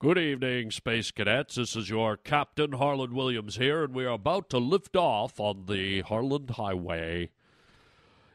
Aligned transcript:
Good 0.00 0.16
evening, 0.16 0.70
Space 0.70 1.10
Cadets. 1.10 1.56
This 1.56 1.76
is 1.76 1.90
your 1.90 2.16
Captain 2.16 2.72
Harland 2.72 3.12
Williams 3.12 3.56
here, 3.56 3.84
and 3.84 3.94
we 3.94 4.06
are 4.06 4.14
about 4.14 4.48
to 4.48 4.56
lift 4.56 4.96
off 4.96 5.38
on 5.38 5.66
the 5.66 6.00
Harland 6.00 6.52
Highway. 6.52 7.28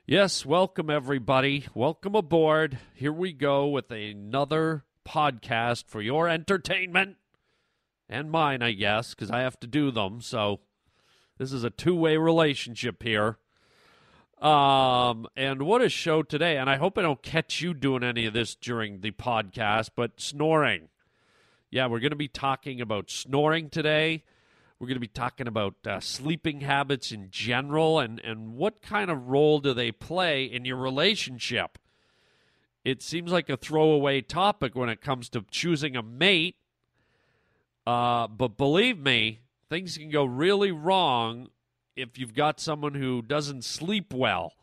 Yes, 0.05 0.45
welcome 0.45 0.91
everybody. 0.91 1.65
Welcome 1.73 2.13
aboard. 2.13 2.77
Here 2.93 3.11
we 3.11 3.33
go 3.33 3.65
with 3.65 3.89
another 3.89 4.83
podcast 5.07 5.85
for 5.87 6.03
your 6.03 6.29
entertainment 6.29 7.17
and 8.07 8.29
mine, 8.29 8.61
I 8.61 8.73
guess, 8.73 9.15
because 9.15 9.31
I 9.31 9.39
have 9.39 9.59
to 9.61 9.67
do 9.67 9.89
them. 9.89 10.21
So 10.21 10.59
this 11.39 11.51
is 11.51 11.63
a 11.63 11.71
two 11.71 11.95
way 11.95 12.15
relationship 12.17 13.01
here. 13.01 13.39
Um, 14.39 15.25
and 15.35 15.63
what 15.63 15.81
a 15.81 15.89
show 15.89 16.21
today. 16.21 16.57
And 16.57 16.69
I 16.69 16.75
hope 16.75 16.95
I 16.99 17.01
don't 17.01 17.23
catch 17.23 17.59
you 17.59 17.73
doing 17.73 18.03
any 18.03 18.27
of 18.27 18.33
this 18.33 18.53
during 18.53 19.01
the 19.01 19.09
podcast, 19.09 19.89
but 19.95 20.21
snoring. 20.21 20.89
Yeah, 21.75 21.87
we're 21.87 21.99
going 21.99 22.11
to 22.11 22.15
be 22.15 22.29
talking 22.29 22.79
about 22.79 23.11
snoring 23.11 23.69
today. 23.69 24.23
We're 24.79 24.87
going 24.87 24.95
to 24.95 25.01
be 25.01 25.09
talking 25.09 25.45
about 25.45 25.75
uh, 25.85 25.99
sleeping 25.99 26.61
habits 26.61 27.11
in 27.11 27.27
general 27.31 27.99
and, 27.99 28.17
and 28.21 28.55
what 28.55 28.81
kind 28.81 29.11
of 29.11 29.27
role 29.27 29.59
do 29.59 29.73
they 29.73 29.91
play 29.91 30.45
in 30.45 30.63
your 30.63 30.77
relationship. 30.77 31.77
It 32.85 33.01
seems 33.01 33.29
like 33.33 33.49
a 33.49 33.57
throwaway 33.57 34.21
topic 34.21 34.73
when 34.73 34.87
it 34.87 35.01
comes 35.01 35.27
to 35.31 35.43
choosing 35.51 35.97
a 35.97 36.01
mate. 36.01 36.55
Uh, 37.85 38.27
but 38.29 38.55
believe 38.55 38.97
me, 38.97 39.41
things 39.69 39.97
can 39.97 40.09
go 40.09 40.23
really 40.23 40.71
wrong 40.71 41.49
if 41.97 42.17
you've 42.17 42.33
got 42.33 42.61
someone 42.61 42.93
who 42.93 43.21
doesn't 43.21 43.65
sleep 43.65 44.13
well. 44.13 44.53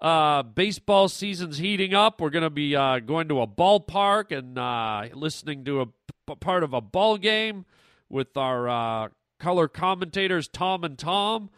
Uh, 0.00 0.42
baseball 0.42 1.08
season's 1.08 1.58
heating 1.58 1.92
up. 1.92 2.20
We're 2.20 2.30
going 2.30 2.42
to 2.42 2.50
be 2.50 2.74
uh, 2.74 3.00
going 3.00 3.28
to 3.28 3.42
a 3.42 3.46
ballpark 3.46 4.36
and 4.36 4.58
uh, 4.58 5.14
listening 5.14 5.64
to 5.66 5.82
a 5.82 5.86
part 6.36 6.62
of 6.62 6.72
a 6.72 6.80
ball 6.80 7.16
game 7.16 7.64
with 8.08 8.36
our 8.36 8.68
uh, 8.68 9.08
color 9.38 9.68
commentators, 9.68 10.48
Tom 10.48 10.84
and 10.84 10.98
Tom. 10.98 11.50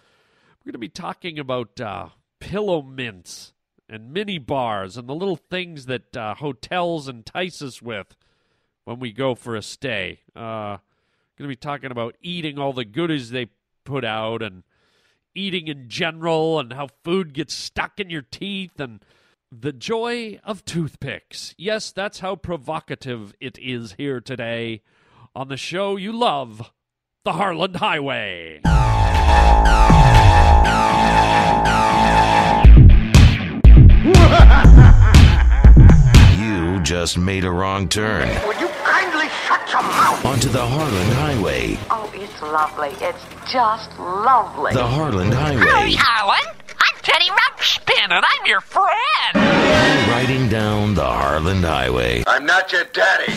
We're 0.61 0.70
going 0.70 0.73
to 0.75 0.79
be 0.79 0.89
talking 0.89 1.39
about 1.39 1.81
uh, 1.81 2.09
pillow 2.41 2.83
mints 2.83 3.53
and 3.89 4.12
mini 4.12 4.39
bars 4.39 4.97
and 4.97 5.09
the 5.09 5.14
little 5.14 5.37
things 5.37 5.87
that 5.87 6.17
uh, 6.17 6.34
hotels 6.34 7.09
entice 7.09 7.61
us 7.62 7.83
with 7.83 8.17
when 8.84 8.98
we 8.98 9.12
go 9.12 9.34
for 9.34 9.56
a 9.56 9.62
stay. 9.62 10.20
Uh, 10.34 10.79
going 11.42 11.48
to 11.51 11.57
be 11.57 11.57
talking 11.57 11.91
about 11.91 12.17
eating 12.23 12.59
all 12.59 12.73
the 12.73 12.84
goodies 12.84 13.31
they 13.31 13.48
put 13.84 14.05
out 14.05 14.42
and 14.42 14.62
eating 15.34 15.67
in 15.67 15.89
general 15.89 16.61
and 16.61 16.73
how 16.73 16.89
food 17.05 17.33
gets 17.33 17.55
stuck 17.55 17.98
in 17.98 18.11
your 18.11 18.23
teeth 18.23 18.79
and 18.79 19.05
the 19.55 19.72
joy 19.72 20.41
of 20.45 20.64
toothpicks. 20.64 21.55
Yes, 21.58 21.92
that's 21.92 22.20
how 22.20 22.36
provocative 22.36 23.34
it 23.41 23.58
is 23.58 23.92
here 23.98 24.19
today 24.20 24.81
on 25.34 25.48
the 25.48 25.56
show 25.58 25.97
you 25.97 26.11
love, 26.12 26.70
the 27.25 27.33
Harland 27.34 27.77
Highway. 27.77 28.61
You 36.39 36.80
just 36.80 37.19
made 37.19 37.45
a 37.45 37.50
wrong 37.50 37.89
turn 37.89 38.28
Will 38.47 38.58
you 38.61 38.69
kindly 38.84 39.27
shut 39.47 39.61
your 39.73 39.83
mouth? 39.83 40.25
onto 40.25 40.48
the 40.48 40.64
Harland 40.64 41.12
Highway. 41.14 41.78
Oh, 41.91 42.11
it's 42.14 42.41
lovely. 42.42 42.91
It's 43.06 43.23
just 43.53 43.91
lovely. 43.98 44.73
The 44.75 44.86
Harland 44.86 45.34
Howdy, 45.34 45.56
Highway. 45.58 45.92
Harland. 45.97 46.56
I'm 46.80 46.97
Teddy 47.03 47.30
Ruxpin, 48.03 48.17
and 48.17 48.25
I'm 48.25 48.47
your 48.47 48.61
friend. 48.61 48.89
Riding 50.08 50.48
down 50.48 50.95
the 50.95 51.05
Harland 51.05 51.64
Highway. 51.64 52.25
I'm 52.27 52.47
not 52.47 52.72
your 52.72 52.84
daddy. 52.84 53.33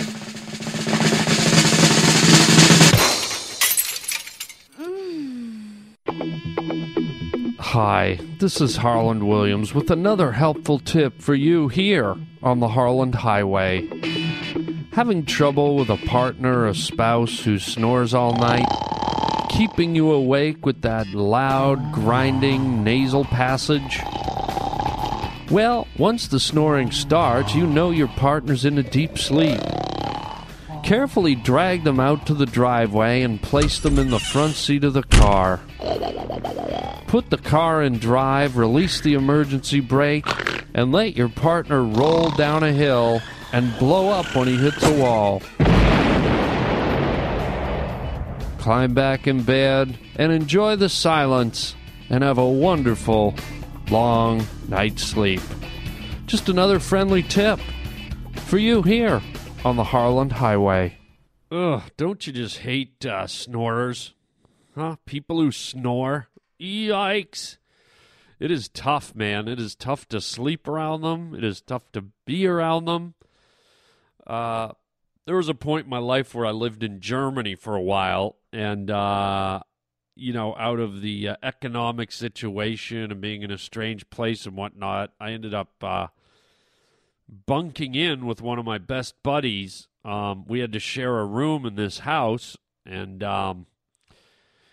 Hi, 7.59 8.19
this 8.39 8.61
is 8.61 8.77
Harland 8.77 9.27
Williams 9.27 9.73
with 9.73 9.91
another 9.91 10.31
helpful 10.31 10.79
tip 10.79 11.21
for 11.21 11.35
you 11.35 11.67
here 11.67 12.15
on 12.41 12.59
the 12.59 12.69
Harland 12.69 13.15
Highway. 13.15 13.89
Having 14.93 15.25
trouble 15.25 15.75
with 15.75 15.89
a 15.89 15.97
partner 15.97 16.59
or 16.59 16.67
a 16.67 16.75
spouse 16.75 17.41
who 17.41 17.59
snores 17.59 18.13
all 18.13 18.33
night? 18.35 18.65
Keeping 19.49 19.93
you 19.93 20.11
awake 20.11 20.65
with 20.65 20.83
that 20.83 21.07
loud, 21.09 21.91
grinding 21.91 22.83
nasal 22.83 23.25
passage? 23.25 23.99
Well, 25.51 25.87
once 25.97 26.27
the 26.27 26.39
snoring 26.39 26.91
starts, 26.91 27.53
you 27.53 27.67
know 27.67 27.91
your 27.91 28.07
partner's 28.07 28.65
in 28.65 28.79
a 28.79 28.83
deep 28.83 29.17
sleep. 29.17 29.61
Carefully 30.83 31.35
drag 31.35 31.83
them 31.83 31.99
out 31.99 32.25
to 32.27 32.33
the 32.33 32.45
driveway 32.47 33.21
and 33.21 33.41
place 33.41 33.79
them 33.79 33.99
in 33.99 34.09
the 34.09 34.19
front 34.19 34.53
seat 34.55 34.83
of 34.83 34.93
the 34.93 35.03
car. 35.03 35.59
Put 37.07 37.29
the 37.29 37.37
car 37.37 37.83
in 37.83 37.99
drive, 37.99 38.57
release 38.57 39.01
the 39.01 39.13
emergency 39.13 39.79
brake, 39.79 40.25
and 40.73 40.91
let 40.91 41.15
your 41.15 41.29
partner 41.29 41.83
roll 41.83 42.31
down 42.31 42.63
a 42.63 42.73
hill 42.73 43.21
and 43.53 43.77
blow 43.77 44.09
up 44.09 44.35
when 44.35 44.47
he 44.47 44.57
hits 44.57 44.83
a 44.83 44.99
wall. 44.99 45.41
Climb 48.57 48.95
back 48.95 49.27
in 49.27 49.43
bed 49.43 49.97
and 50.15 50.31
enjoy 50.31 50.75
the 50.75 50.89
silence 50.89 51.75
and 52.09 52.23
have 52.23 52.39
a 52.39 52.49
wonderful, 52.49 53.35
long 53.89 54.45
night's 54.67 55.03
sleep. 55.03 55.41
Just 56.25 56.49
another 56.49 56.79
friendly 56.79 57.23
tip 57.23 57.59
for 58.33 58.57
you 58.57 58.81
here 58.81 59.21
on 59.63 59.75
the 59.75 59.83
Harland 59.83 60.33
Highway. 60.33 60.97
Ugh, 61.51 61.83
don't 61.97 62.25
you 62.25 62.33
just 62.33 62.59
hate 62.59 63.05
uh, 63.05 63.27
snorers? 63.27 64.13
Huh? 64.75 64.97
People 65.05 65.39
who 65.39 65.51
snore? 65.51 66.27
Yikes. 66.59 67.57
It 68.39 68.51
is 68.51 68.67
tough, 68.67 69.15
man. 69.15 69.47
It 69.47 69.59
is 69.59 69.75
tough 69.75 70.07
to 70.09 70.19
sleep 70.19 70.67
around 70.67 71.01
them. 71.01 71.33
It 71.33 71.43
is 71.43 71.61
tough 71.61 71.91
to 71.93 72.05
be 72.25 72.45
around 72.45 72.85
them. 72.85 73.13
Uh, 74.27 74.71
there 75.25 75.37
was 75.37 75.49
a 75.49 75.55
point 75.55 75.85
in 75.85 75.89
my 75.89 75.99
life 75.99 76.35
where 76.35 76.45
I 76.45 76.51
lived 76.51 76.83
in 76.83 76.99
Germany 76.99 77.55
for 77.55 77.75
a 77.75 77.81
while, 77.81 78.35
and 78.51 78.91
uh, 78.91 79.61
you 80.15 80.31
know, 80.31 80.55
out 80.57 80.79
of 80.79 81.01
the 81.01 81.29
uh, 81.29 81.35
economic 81.43 82.11
situation 82.11 83.11
and 83.11 83.21
being 83.21 83.41
in 83.41 83.51
a 83.51 83.57
strange 83.57 84.09
place 84.09 84.45
and 84.45 84.55
whatnot, 84.55 85.11
I 85.19 85.31
ended 85.31 85.53
up 85.53 85.71
uh, 85.83 86.07
bunking 87.45 87.95
in 87.95 88.25
with 88.25 88.41
one 88.41 88.57
of 88.57 88.65
my 88.65 88.77
best 88.77 89.15
buddies. 89.23 89.87
Um, 90.05 90.45
we 90.47 90.59
had 90.59 90.71
to 90.73 90.79
share 90.79 91.19
a 91.19 91.25
room 91.25 91.65
in 91.65 91.75
this 91.75 91.99
house, 91.99 92.55
and 92.85 93.21
um, 93.23 93.65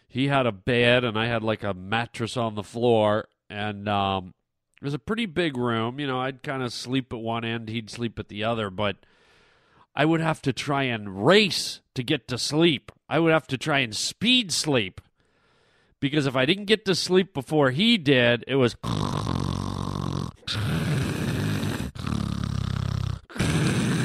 he 0.06 0.28
had 0.28 0.46
a 0.46 0.52
bed, 0.52 1.04
and 1.04 1.18
I 1.18 1.26
had 1.26 1.42
like 1.42 1.64
a 1.64 1.74
mattress 1.74 2.36
on 2.36 2.54
the 2.54 2.62
floor, 2.62 3.28
and 3.50 3.88
um, 3.88 4.34
it 4.80 4.84
was 4.84 4.94
a 4.94 4.98
pretty 4.98 5.26
big 5.26 5.56
room. 5.56 5.98
You 5.98 6.06
know, 6.06 6.20
I'd 6.20 6.42
kind 6.42 6.62
of 6.62 6.72
sleep 6.72 7.12
at 7.12 7.18
one 7.18 7.44
end, 7.44 7.68
he'd 7.68 7.90
sleep 7.90 8.18
at 8.18 8.28
the 8.28 8.44
other, 8.44 8.70
but 8.70 8.96
I 9.94 10.04
would 10.04 10.20
have 10.20 10.40
to 10.42 10.52
try 10.52 10.84
and 10.84 11.26
race 11.26 11.80
to 11.94 12.02
get 12.02 12.28
to 12.28 12.38
sleep. 12.38 12.92
I 13.08 13.18
would 13.18 13.32
have 13.32 13.46
to 13.48 13.58
try 13.58 13.80
and 13.80 13.94
speed 13.94 14.52
sleep 14.52 15.00
because 16.02 16.26
if 16.26 16.34
I 16.34 16.46
didn't 16.46 16.64
get 16.64 16.84
to 16.86 16.96
sleep 16.96 17.32
before 17.32 17.70
he 17.70 17.96
did, 17.96 18.44
it 18.48 18.56
was. 18.56 18.74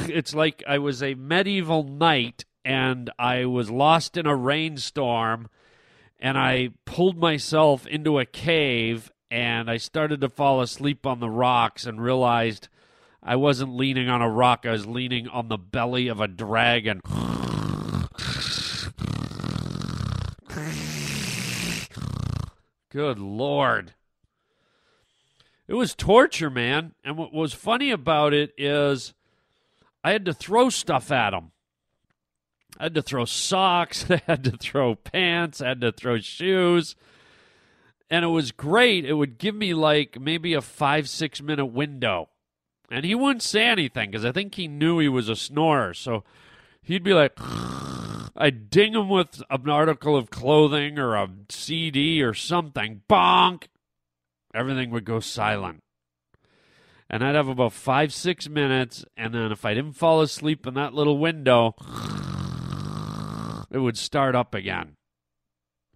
It's 0.07 0.36
like 0.36 0.63
I 0.68 0.78
was 0.78 1.02
a 1.02 1.16
medieval 1.16 1.84
knight 1.84 2.46
and 2.63 3.09
I 3.18 3.46
was 3.46 3.72
lost 3.72 4.16
in 4.16 4.28
a 4.28 4.36
rainstorm 4.36 5.50
and 6.19 6.38
I 6.38 6.69
pulled 6.86 7.18
myself 7.18 7.88
into 7.88 8.19
a 8.19 8.25
cave 8.25 9.12
and 9.31 9.69
I 9.69 9.78
started 9.78 10.22
to 10.22 10.30
fall 10.30 10.62
asleep 10.62 11.06
on 11.07 11.19
the 11.19 11.30
rocks 11.30 11.88
and 11.88 12.00
realized 12.00 12.68
I 13.24 13.38
wasn't 13.38 13.75
leaning 13.75 14.07
on 14.07 14.22
a 14.22 14.30
rock, 14.30 14.66
I 14.68 14.72
was 14.72 14.86
leaning 14.86 15.28
on 15.28 15.47
the 15.47 15.57
belly 15.57 16.07
of 16.09 16.22
a 16.22 16.28
dragon. 16.28 17.02
Good 22.98 23.20
lord. 23.20 23.94
It 25.68 25.76
was 25.76 25.94
torture, 25.94 26.50
man. 26.50 26.96
And 27.04 27.16
what 27.16 27.32
was 27.32 27.54
funny 27.54 27.92
about 27.92 28.34
it 28.34 28.56
is 28.58 29.14
I 30.04 30.14
had 30.14 30.26
to 30.26 30.34
throw 30.34 30.72
stuff 30.72 31.12
at 31.12 31.32
him. 31.32 31.52
I 32.80 32.86
had 32.86 32.96
to 32.96 33.04
throw 33.04 33.26
socks, 33.26 34.08
I 34.10 34.24
had 34.26 34.44
to 34.46 34.58
throw 34.58 34.96
pants, 34.96 35.62
I 35.62 35.68
had 35.68 35.82
to 35.82 35.92
throw 35.92 36.18
shoes. 36.18 36.96
And 38.10 38.26
it 38.26 38.30
was 38.30 38.52
great. 38.52 39.06
It 39.06 39.14
would 39.14 39.38
give 39.38 39.54
me 39.54 39.76
like 39.76 40.20
maybe 40.20 40.56
a 40.56 40.62
five, 40.62 41.08
six 41.08 41.40
minute 41.40 41.68
window. 41.68 42.30
And 42.90 43.06
he 43.06 43.14
wouldn't 43.14 43.44
say 43.44 43.66
anything 43.66 44.10
because 44.10 44.26
I 44.26 44.32
think 44.32 44.56
he 44.56 44.68
knew 44.68 44.98
he 44.98 45.08
was 45.08 45.30
a 45.30 45.36
snorer. 45.36 45.94
So 45.94 46.24
he'd 46.82 47.04
be 47.04 47.14
like, 47.14 47.38
I'd 48.38 48.69
ding 48.69 48.94
him 48.94 49.10
with 49.10 49.42
an 49.50 49.69
article 49.69 50.16
of 50.16 50.30
clothing 50.30 51.00
or 51.00 51.16
a 51.16 51.28
CD 51.50 52.22
or 52.22 52.36
something. 52.36 53.01
Bonk! 53.10 53.63
Everything 54.54 54.92
would 54.92 55.06
go 55.06 55.19
silent. 55.19 55.81
And 57.10 57.24
I'd 57.24 57.36
have 57.36 57.48
about 57.48 57.74
five, 57.74 58.13
six 58.13 58.48
minutes. 58.48 59.06
And 59.16 59.34
then 59.34 59.51
if 59.51 59.66
I 59.66 59.74
didn't 59.74 59.94
fall 59.94 60.22
asleep 60.22 60.68
in 60.68 60.75
that 60.75 60.94
little 60.94 61.18
window, 61.18 61.74
it 63.72 63.80
would 63.80 63.98
start 63.98 64.36
up 64.36 64.54
again. 64.54 64.98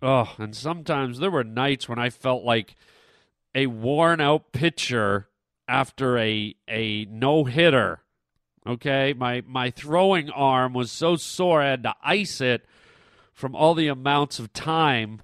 Oh, 0.01 0.33
and 0.39 0.55
sometimes 0.55 1.19
there 1.19 1.29
were 1.29 1.43
nights 1.43 1.87
when 1.87 1.99
I 1.99 2.09
felt 2.09 2.43
like 2.43 2.75
a 3.53 3.67
worn 3.67 4.19
out 4.19 4.51
pitcher 4.51 5.27
after 5.67 6.17
a 6.17 6.55
a 6.67 7.05
no 7.05 7.43
hitter. 7.43 8.01
Okay, 8.65 9.13
my 9.13 9.41
my 9.47 9.71
throwing 9.71 10.29
arm 10.29 10.73
was 10.73 10.91
so 10.91 11.15
sore 11.15 11.61
I 11.61 11.71
had 11.71 11.83
to 11.83 11.95
ice 12.03 12.41
it 12.41 12.65
from 13.33 13.55
all 13.55 13.73
the 13.73 13.87
amounts 13.87 14.37
of 14.37 14.53
time, 14.53 15.21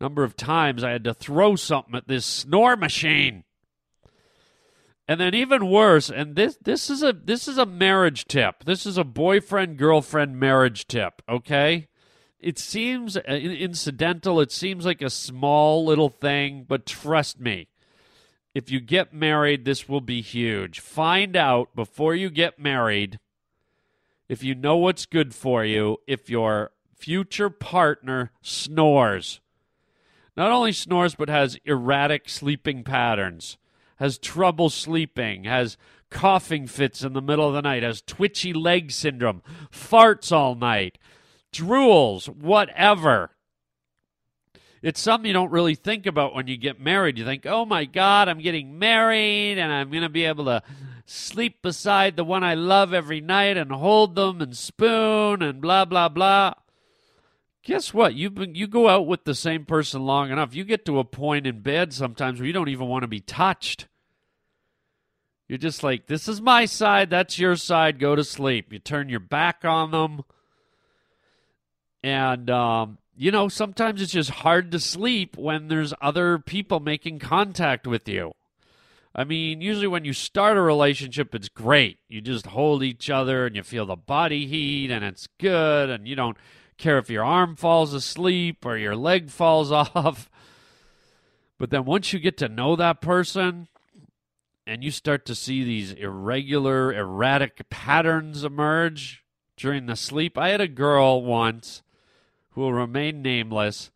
number 0.00 0.22
of 0.22 0.36
times 0.36 0.84
I 0.84 0.90
had 0.90 1.04
to 1.04 1.14
throw 1.14 1.56
something 1.56 1.94
at 1.94 2.08
this 2.08 2.26
snore 2.26 2.76
machine. 2.76 3.44
And 5.10 5.18
then 5.18 5.34
even 5.34 5.70
worse, 5.70 6.10
and 6.10 6.36
this 6.36 6.58
this 6.62 6.90
is 6.90 7.02
a 7.02 7.14
this 7.14 7.48
is 7.48 7.56
a 7.56 7.64
marriage 7.64 8.26
tip. 8.26 8.64
This 8.64 8.84
is 8.84 8.98
a 8.98 9.04
boyfriend 9.04 9.78
girlfriend 9.78 10.38
marriage 10.38 10.86
tip, 10.86 11.22
okay? 11.26 11.88
It 12.38 12.58
seems 12.58 13.16
uh, 13.16 13.20
incidental, 13.22 14.40
it 14.40 14.52
seems 14.52 14.84
like 14.84 15.00
a 15.00 15.08
small 15.08 15.86
little 15.86 16.10
thing, 16.10 16.66
but 16.68 16.84
trust 16.84 17.40
me. 17.40 17.68
If 18.58 18.72
you 18.72 18.80
get 18.80 19.14
married, 19.14 19.64
this 19.64 19.88
will 19.88 20.00
be 20.00 20.20
huge. 20.20 20.80
Find 20.80 21.36
out 21.36 21.76
before 21.76 22.16
you 22.16 22.28
get 22.28 22.58
married 22.58 23.20
if 24.28 24.42
you 24.42 24.56
know 24.56 24.76
what's 24.76 25.06
good 25.06 25.32
for 25.32 25.64
you 25.64 25.98
if 26.08 26.28
your 26.28 26.72
future 26.92 27.50
partner 27.50 28.32
snores. 28.42 29.38
Not 30.36 30.50
only 30.50 30.72
snores, 30.72 31.14
but 31.14 31.28
has 31.28 31.56
erratic 31.64 32.28
sleeping 32.28 32.82
patterns 32.82 33.58
has 33.98 34.18
trouble 34.18 34.70
sleeping, 34.70 35.44
has 35.44 35.76
coughing 36.10 36.66
fits 36.66 37.02
in 37.02 37.12
the 37.12 37.22
middle 37.22 37.46
of 37.46 37.54
the 37.54 37.62
night, 37.62 37.82
has 37.82 38.02
twitchy 38.02 38.52
leg 38.52 38.90
syndrome, 38.90 39.42
farts 39.70 40.32
all 40.32 40.54
night, 40.54 40.98
drools, 41.52 42.28
whatever. 42.28 43.32
It's 44.82 45.00
something 45.00 45.26
you 45.26 45.32
don't 45.32 45.50
really 45.50 45.74
think 45.74 46.06
about 46.06 46.34
when 46.34 46.46
you 46.46 46.56
get 46.56 46.80
married. 46.80 47.18
You 47.18 47.24
think, 47.24 47.46
oh 47.46 47.64
my 47.64 47.84
God, 47.84 48.28
I'm 48.28 48.40
getting 48.40 48.78
married 48.78 49.58
and 49.58 49.72
I'm 49.72 49.90
going 49.90 50.02
to 50.02 50.08
be 50.08 50.24
able 50.24 50.44
to 50.46 50.62
sleep 51.04 51.62
beside 51.62 52.16
the 52.16 52.24
one 52.24 52.44
I 52.44 52.54
love 52.54 52.92
every 52.92 53.20
night 53.20 53.56
and 53.56 53.72
hold 53.72 54.14
them 54.14 54.40
and 54.40 54.56
spoon 54.56 55.42
and 55.42 55.60
blah, 55.60 55.84
blah, 55.84 56.08
blah. 56.08 56.54
Guess 57.64 57.92
what? 57.92 58.14
You 58.14 58.32
you 58.54 58.66
go 58.66 58.88
out 58.88 59.06
with 59.06 59.24
the 59.24 59.34
same 59.34 59.64
person 59.66 60.02
long 60.02 60.30
enough, 60.30 60.54
you 60.54 60.64
get 60.64 60.86
to 60.86 60.98
a 60.98 61.04
point 61.04 61.46
in 61.46 61.60
bed 61.60 61.92
sometimes 61.92 62.38
where 62.38 62.46
you 62.46 62.52
don't 62.52 62.68
even 62.68 62.88
want 62.88 63.02
to 63.02 63.08
be 63.08 63.20
touched. 63.20 63.88
You're 65.48 65.58
just 65.58 65.82
like, 65.82 66.06
this 66.06 66.28
is 66.28 66.40
my 66.40 66.66
side, 66.66 67.10
that's 67.10 67.38
your 67.38 67.56
side, 67.56 67.98
go 67.98 68.14
to 68.14 68.22
sleep. 68.22 68.72
You 68.72 68.78
turn 68.78 69.08
your 69.08 69.20
back 69.20 69.64
on 69.64 69.90
them. 69.90 70.22
And, 72.02 72.48
um, 72.50 72.98
you 73.20 73.32
know, 73.32 73.48
sometimes 73.48 74.00
it's 74.00 74.12
just 74.12 74.30
hard 74.30 74.70
to 74.70 74.78
sleep 74.78 75.36
when 75.36 75.66
there's 75.66 75.92
other 76.00 76.38
people 76.38 76.78
making 76.78 77.18
contact 77.18 77.84
with 77.84 78.08
you. 78.08 78.32
I 79.12 79.24
mean, 79.24 79.60
usually 79.60 79.88
when 79.88 80.04
you 80.04 80.12
start 80.12 80.56
a 80.56 80.62
relationship, 80.62 81.34
it's 81.34 81.48
great. 81.48 81.98
You 82.08 82.20
just 82.20 82.46
hold 82.46 82.84
each 82.84 83.10
other 83.10 83.44
and 83.44 83.56
you 83.56 83.64
feel 83.64 83.86
the 83.86 83.96
body 83.96 84.46
heat 84.46 84.92
and 84.92 85.04
it's 85.04 85.26
good 85.40 85.90
and 85.90 86.06
you 86.06 86.14
don't 86.14 86.36
care 86.76 86.96
if 86.96 87.10
your 87.10 87.24
arm 87.24 87.56
falls 87.56 87.92
asleep 87.92 88.64
or 88.64 88.76
your 88.76 88.94
leg 88.94 89.30
falls 89.30 89.72
off. 89.72 90.30
But 91.58 91.70
then 91.70 91.84
once 91.84 92.12
you 92.12 92.20
get 92.20 92.36
to 92.36 92.48
know 92.48 92.76
that 92.76 93.00
person, 93.00 93.66
and 94.64 94.84
you 94.84 94.92
start 94.92 95.24
to 95.24 95.34
see 95.34 95.64
these 95.64 95.92
irregular, 95.92 96.92
erratic 96.92 97.68
patterns 97.68 98.44
emerge 98.44 99.24
during 99.56 99.86
the 99.86 99.96
sleep. 99.96 100.36
I 100.36 100.50
had 100.50 100.60
a 100.60 100.68
girl 100.68 101.24
once 101.24 101.82
who 102.58 102.64
will 102.64 102.72
remain 102.72 103.22
nameless 103.22 103.92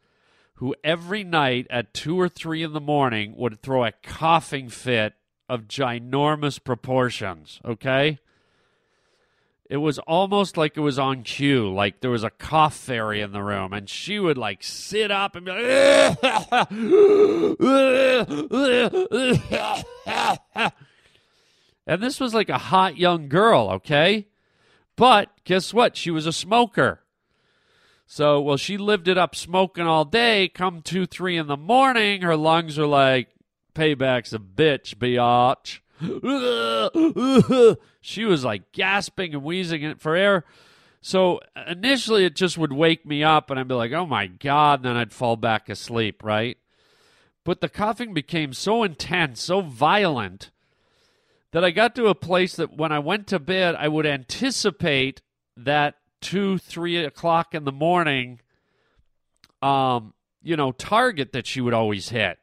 who 0.55 0.73
every 0.85 1.25
night 1.25 1.67
at 1.69 1.93
two 1.93 2.21
or 2.21 2.29
three 2.29 2.63
in 2.63 2.73
the 2.73 2.81
morning 2.81 3.35
would 3.37 3.61
throw 3.61 3.85
a 3.85 3.91
coughing 3.91 4.69
fit 4.69 5.15
of 5.49 5.63
ginormous 5.63 6.63
proportions, 6.63 7.61
okay? 7.65 8.21
It 9.69 9.79
was 9.79 9.99
almost 9.99 10.57
like 10.57 10.77
it 10.77 10.81
was 10.81 10.97
on 10.97 11.25
cue, 11.25 11.75
like 11.75 12.03
there 12.03 12.11
was 12.13 12.23
a 12.23 12.31
cough 12.31 12.77
fairy 12.77 13.21
in 13.21 13.33
the 13.33 13.43
room, 13.43 13.73
and 13.73 13.91
she 13.91 14.21
would 14.21 14.39
like 14.39 14.63
sit 14.63 15.11
up 15.11 15.35
and 15.35 15.45
be 15.45 15.51
like, 15.51 16.23
and 21.85 22.01
this 22.01 22.21
was 22.21 22.33
like 22.33 22.49
a 22.49 22.59
hot 22.59 22.97
young 22.97 23.29
girl, 23.29 23.71
okay? 23.71 24.29
But 24.95 25.31
guess 25.43 25.75
what? 25.75 25.97
She 25.97 26.13
was 26.13 26.27
a 26.27 26.33
smoker. 26.33 27.02
So, 28.15 28.43
well, 28.43 28.59
she 28.59 28.77
lived 28.77 29.09
it 29.09 29.17
up 29.17 29.35
smoking 29.35 29.87
all 29.87 30.05
day. 30.05 30.47
Come 30.47 30.83
two, 30.83 31.07
three 31.07 31.39
in 31.39 31.47
the 31.47 31.57
morning, 31.57 32.21
her 32.21 32.37
lungs 32.37 32.79
are 32.79 32.87
like, 32.87 33.29
payback's 33.75 34.35
a 34.35 34.39
bitch, 34.39 34.97
biatch. 34.97 35.79
she 38.03 38.27
was 38.27 38.45
like 38.45 38.71
gasping 38.73 39.33
and 39.33 39.43
wheezing 39.43 39.95
for 39.95 40.15
air. 40.15 40.45
So 41.01 41.41
initially, 41.67 42.27
it 42.27 42.37
just 42.37 42.59
would 42.59 42.75
wake 42.75 43.07
me 43.07 43.25
up, 43.25 43.51
and 43.51 43.59
I'd 43.59 43.67
be 43.67 43.73
like, 43.73 43.93
oh 43.93 44.05
my 44.05 44.27
God. 44.27 44.81
And 44.81 44.85
then 44.85 44.97
I'd 44.99 45.15
fall 45.15 45.37
back 45.37 45.71
asleep, 45.71 46.23
right? 46.23 46.59
But 47.45 47.63
the 47.63 47.71
coughing 47.71 48.13
became 48.13 48.53
so 48.53 48.83
intense, 48.83 49.41
so 49.41 49.63
violent, 49.63 50.51
that 51.53 51.65
I 51.65 51.71
got 51.71 51.95
to 51.95 52.09
a 52.09 52.15
place 52.15 52.57
that 52.57 52.77
when 52.77 52.93
I 52.93 52.99
went 52.99 53.27
to 53.29 53.39
bed, 53.39 53.75
I 53.75 53.89
would 53.89 54.05
anticipate 54.05 55.23
that 55.57 55.95
two, 56.23 56.57
three 56.57 57.05
o'clock 57.05 57.55
in 57.55 57.65
the 57.65 57.73
morning, 57.73 58.41
um, 59.61 60.15
you 60.43 60.57
know, 60.57 60.73
target 60.73 61.33
that 61.33 61.47
she 61.47 61.61
would 61.61 61.75
always 61.75 62.09
hit. 62.09 62.39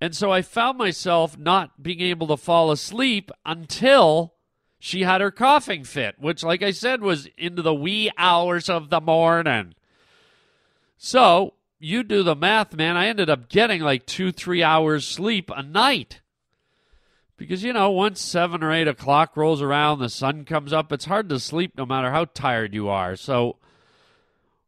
And 0.00 0.16
so 0.16 0.32
I 0.32 0.42
found 0.42 0.76
myself 0.76 1.38
not 1.38 1.82
being 1.82 2.00
able 2.00 2.26
to 2.26 2.36
fall 2.36 2.72
asleep 2.72 3.30
until 3.46 4.34
she 4.78 5.02
had 5.02 5.20
her 5.20 5.30
coughing 5.30 5.84
fit, 5.84 6.16
which, 6.18 6.42
like 6.42 6.62
I 6.62 6.72
said, 6.72 7.00
was 7.00 7.28
into 7.38 7.62
the 7.62 7.72
wee 7.72 8.10
hours 8.18 8.68
of 8.68 8.90
the 8.90 9.00
morning. 9.00 9.74
So 10.98 11.54
you 11.78 12.02
do 12.02 12.22
the 12.22 12.36
math, 12.36 12.74
man. 12.74 12.96
I 12.96 13.06
ended 13.06 13.30
up 13.30 13.48
getting 13.48 13.80
like 13.82 14.04
two, 14.04 14.32
three 14.32 14.62
hours 14.62 15.06
sleep 15.06 15.50
a 15.54 15.62
night. 15.62 16.20
Because, 17.36 17.64
you 17.64 17.72
know, 17.72 17.90
once 17.90 18.20
seven 18.20 18.62
or 18.62 18.72
eight 18.72 18.86
o'clock 18.86 19.36
rolls 19.36 19.60
around, 19.60 19.98
the 19.98 20.08
sun 20.08 20.44
comes 20.44 20.72
up, 20.72 20.92
it's 20.92 21.06
hard 21.06 21.28
to 21.28 21.40
sleep 21.40 21.72
no 21.76 21.84
matter 21.84 22.10
how 22.10 22.26
tired 22.26 22.74
you 22.74 22.88
are. 22.88 23.16
So 23.16 23.56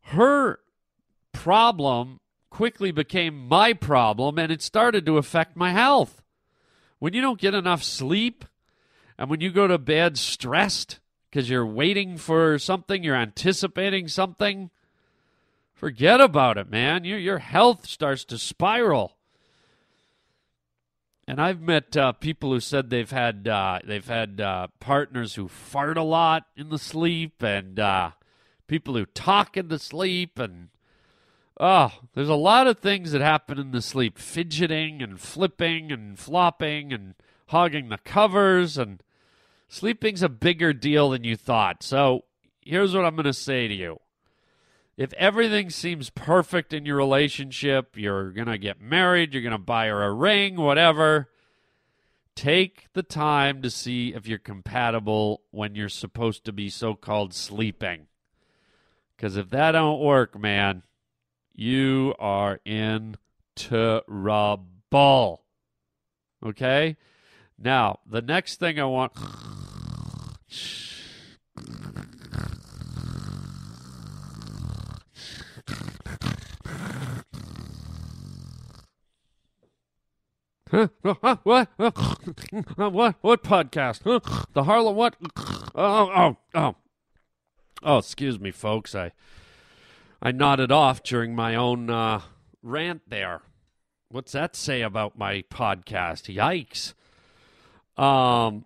her 0.02 0.58
problem 1.32 2.20
quickly 2.50 2.90
became 2.90 3.46
my 3.46 3.72
problem, 3.72 4.38
and 4.38 4.50
it 4.50 4.62
started 4.62 5.06
to 5.06 5.18
affect 5.18 5.56
my 5.56 5.72
health. 5.72 6.22
When 6.98 7.12
you 7.12 7.20
don't 7.20 7.40
get 7.40 7.54
enough 7.54 7.84
sleep, 7.84 8.44
and 9.16 9.30
when 9.30 9.40
you 9.40 9.50
go 9.50 9.68
to 9.68 9.78
bed 9.78 10.18
stressed 10.18 10.98
because 11.30 11.48
you're 11.48 11.66
waiting 11.66 12.16
for 12.16 12.58
something, 12.58 13.04
you're 13.04 13.14
anticipating 13.14 14.08
something, 14.08 14.70
Forget 15.76 16.22
about 16.22 16.56
it, 16.56 16.70
man. 16.70 17.04
Your 17.04 17.18
your 17.18 17.38
health 17.38 17.86
starts 17.86 18.24
to 18.24 18.38
spiral. 18.38 19.15
And 21.28 21.40
I've 21.40 21.60
met 21.60 21.96
uh, 21.96 22.12
people 22.12 22.52
who 22.52 22.60
said 22.60 22.88
they've 22.88 23.10
had 23.10 23.48
uh, 23.48 23.80
they've 23.84 24.06
had 24.06 24.40
uh, 24.40 24.68
partners 24.78 25.34
who 25.34 25.48
fart 25.48 25.96
a 25.96 26.02
lot 26.02 26.44
in 26.56 26.68
the 26.68 26.78
sleep, 26.78 27.42
and 27.42 27.80
uh, 27.80 28.12
people 28.68 28.94
who 28.94 29.06
talk 29.06 29.56
in 29.56 29.66
the 29.66 29.80
sleep, 29.80 30.38
and 30.38 30.68
oh, 31.58 31.92
there's 32.14 32.28
a 32.28 32.34
lot 32.34 32.68
of 32.68 32.78
things 32.78 33.10
that 33.10 33.20
happen 33.20 33.58
in 33.58 33.72
the 33.72 33.82
sleep: 33.82 34.18
fidgeting 34.18 35.02
and 35.02 35.18
flipping 35.18 35.90
and 35.90 36.16
flopping 36.16 36.92
and 36.92 37.14
hogging 37.48 37.88
the 37.88 37.98
covers, 37.98 38.78
and 38.78 39.02
sleeping's 39.68 40.22
a 40.22 40.28
bigger 40.28 40.72
deal 40.72 41.10
than 41.10 41.24
you 41.24 41.36
thought. 41.36 41.82
So 41.82 42.22
here's 42.60 42.94
what 42.94 43.04
I'm 43.04 43.16
going 43.16 43.24
to 43.24 43.32
say 43.32 43.66
to 43.66 43.74
you: 43.74 43.98
if 44.96 45.12
everything 45.14 45.68
seems 45.70 46.10
perfect 46.10 46.72
in 46.72 46.86
your 46.86 46.96
relationship, 46.96 47.96
you're 47.96 48.30
going 48.32 48.48
to 48.48 48.58
get 48.58 48.80
married, 48.80 49.32
you're 49.32 49.42
going 49.42 49.52
to 49.52 49.58
buy 49.58 49.88
her 49.88 50.02
a 50.02 50.12
ring, 50.12 50.56
whatever, 50.56 51.28
take 52.34 52.86
the 52.94 53.02
time 53.02 53.60
to 53.62 53.70
see 53.70 54.14
if 54.14 54.26
you're 54.26 54.38
compatible 54.38 55.42
when 55.50 55.74
you're 55.74 55.88
supposed 55.88 56.44
to 56.44 56.52
be 56.52 56.70
so 56.70 56.94
called 56.94 57.34
sleeping. 57.34 58.06
Because 59.16 59.36
if 59.36 59.50
that 59.50 59.72
don't 59.72 60.00
work, 60.00 60.38
man, 60.38 60.82
you 61.54 62.14
are 62.18 62.60
in 62.64 63.16
trouble. 63.54 65.42
Okay? 66.44 66.96
Now, 67.58 68.00
the 68.06 68.22
next 68.22 68.60
thing 68.60 68.78
I 68.78 68.84
want. 68.84 69.12
Huh? 80.70 80.88
What? 81.44 81.68
what? 82.76 83.14
What 83.20 83.42
podcast? 83.44 84.02
The 84.52 84.64
Harlem 84.64 84.96
what? 84.96 85.16
Oh, 85.74 86.10
oh, 86.14 86.36
oh. 86.54 86.76
Oh, 87.82 87.98
excuse 87.98 88.40
me, 88.40 88.50
folks. 88.50 88.94
I 88.94 89.12
I 90.20 90.32
nodded 90.32 90.72
off 90.72 91.02
during 91.02 91.34
my 91.34 91.54
own 91.54 91.88
uh, 91.88 92.22
rant 92.62 93.02
there. 93.06 93.42
What's 94.08 94.32
that 94.32 94.56
say 94.56 94.82
about 94.82 95.18
my 95.18 95.44
podcast? 95.50 96.34
Yikes. 96.34 96.94
Um, 98.02 98.64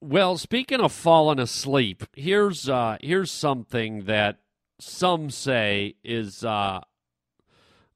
well, 0.00 0.36
speaking 0.36 0.80
of 0.80 0.92
falling 0.92 1.38
asleep, 1.38 2.04
here's 2.14 2.68
uh, 2.68 2.98
here's 3.00 3.30
something 3.30 4.04
that 4.04 4.38
some 4.82 5.30
say 5.30 5.94
is 6.02 6.44
uh, 6.44 6.80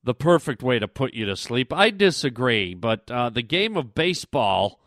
the 0.03 0.15
perfect 0.15 0.63
way 0.63 0.79
to 0.79 0.89
put 0.89 1.15
you 1.15 1.27
to 1.27 1.37
sleep. 1.37 1.73
I 1.73 1.91
disagree, 1.91 2.75
but 2.75 3.11
uh, 3.11 3.31
the 3.31 3.43
game 3.43 3.77
of 3.77 3.95
baseball, 3.95 4.81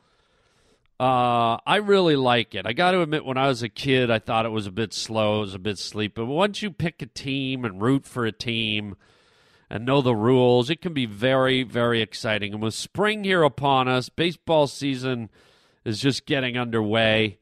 uh, 0.99 1.57
I 1.65 1.77
really 1.77 2.15
like 2.15 2.55
it. 2.55 2.65
I 2.65 2.73
got 2.73 2.91
to 2.91 3.01
admit, 3.01 3.25
when 3.25 3.37
I 3.37 3.47
was 3.47 3.63
a 3.63 3.69
kid, 3.69 4.09
I 4.11 4.19
thought 4.19 4.45
it 4.45 4.51
was 4.51 4.67
a 4.67 4.71
bit 4.71 4.93
slow, 4.93 5.37
it 5.37 5.41
was 5.41 5.55
a 5.55 5.59
bit 5.59 5.77
sleepy. 5.77 6.21
But 6.21 6.25
once 6.25 6.61
you 6.61 6.71
pick 6.71 7.01
a 7.01 7.07
team 7.07 7.65
and 7.65 7.81
root 7.81 8.05
for 8.05 8.25
a 8.25 8.31
team 8.31 8.95
and 9.69 9.85
know 9.85 10.01
the 10.01 10.15
rules, 10.15 10.69
it 10.69 10.81
can 10.81 10.93
be 10.93 11.05
very, 11.05 11.63
very 11.63 12.01
exciting. 12.01 12.53
And 12.53 12.61
with 12.61 12.73
spring 12.73 13.23
here 13.23 13.43
upon 13.43 13.87
us, 13.87 14.09
baseball 14.09 14.67
season 14.67 15.29
is 15.83 15.99
just 15.99 16.25
getting 16.25 16.57
underway. 16.57 17.39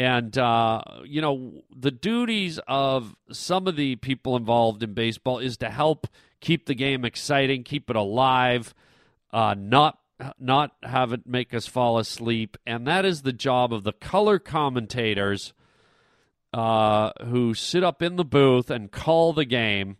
And, 0.00 0.38
uh, 0.38 0.80
you 1.04 1.20
know, 1.20 1.62
the 1.76 1.90
duties 1.90 2.58
of 2.66 3.14
some 3.30 3.66
of 3.66 3.76
the 3.76 3.96
people 3.96 4.34
involved 4.34 4.82
in 4.82 4.94
baseball 4.94 5.40
is 5.40 5.58
to 5.58 5.68
help 5.68 6.06
keep 6.40 6.64
the 6.64 6.74
game 6.74 7.04
exciting, 7.04 7.64
keep 7.64 7.90
it 7.90 7.96
alive, 7.96 8.74
uh, 9.30 9.54
not 9.58 9.98
not 10.38 10.72
have 10.82 11.12
it 11.12 11.26
make 11.26 11.52
us 11.52 11.66
fall 11.66 11.98
asleep, 11.98 12.56
and 12.66 12.86
that 12.86 13.04
is 13.04 13.20
the 13.22 13.32
job 13.34 13.74
of 13.74 13.84
the 13.84 13.92
color 13.92 14.38
commentators 14.38 15.52
uh, 16.54 17.10
who 17.26 17.52
sit 17.52 17.84
up 17.84 18.00
in 18.00 18.16
the 18.16 18.24
booth 18.24 18.70
and 18.70 18.90
call 18.90 19.34
the 19.34 19.44
game. 19.44 19.98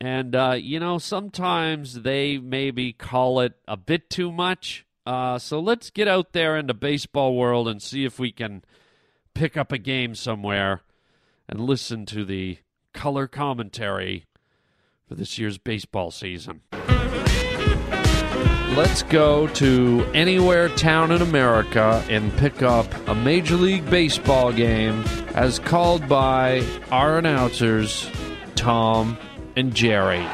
And 0.00 0.36
uh, 0.36 0.56
you 0.56 0.78
know, 0.78 0.98
sometimes 0.98 2.02
they 2.02 2.38
maybe 2.38 2.92
call 2.92 3.40
it 3.40 3.54
a 3.66 3.76
bit 3.76 4.08
too 4.08 4.30
much. 4.30 4.86
Uh, 5.04 5.40
so 5.40 5.58
let's 5.58 5.90
get 5.90 6.06
out 6.06 6.32
there 6.32 6.56
in 6.56 6.68
the 6.68 6.74
baseball 6.74 7.34
world 7.34 7.66
and 7.66 7.82
see 7.82 8.04
if 8.04 8.20
we 8.20 8.30
can 8.30 8.62
pick 9.34 9.56
up 9.56 9.72
a 9.72 9.78
game 9.78 10.14
somewhere 10.14 10.82
and 11.48 11.60
listen 11.60 12.06
to 12.06 12.24
the 12.24 12.58
color 12.92 13.26
commentary 13.26 14.26
for 15.08 15.14
this 15.14 15.38
year's 15.38 15.58
baseball 15.58 16.10
season. 16.10 16.62
Let's 18.74 19.02
go 19.02 19.48
to 19.48 20.06
anywhere 20.14 20.70
town 20.70 21.12
in 21.12 21.20
America 21.20 22.02
and 22.08 22.34
pick 22.38 22.62
up 22.62 22.86
a 23.06 23.14
Major 23.14 23.56
League 23.56 23.88
Baseball 23.90 24.50
game 24.50 25.04
as 25.34 25.58
called 25.58 26.08
by 26.08 26.64
our 26.90 27.18
announcers, 27.18 28.10
Tom 28.54 29.18
and 29.56 29.74
Jerry. 29.74 30.26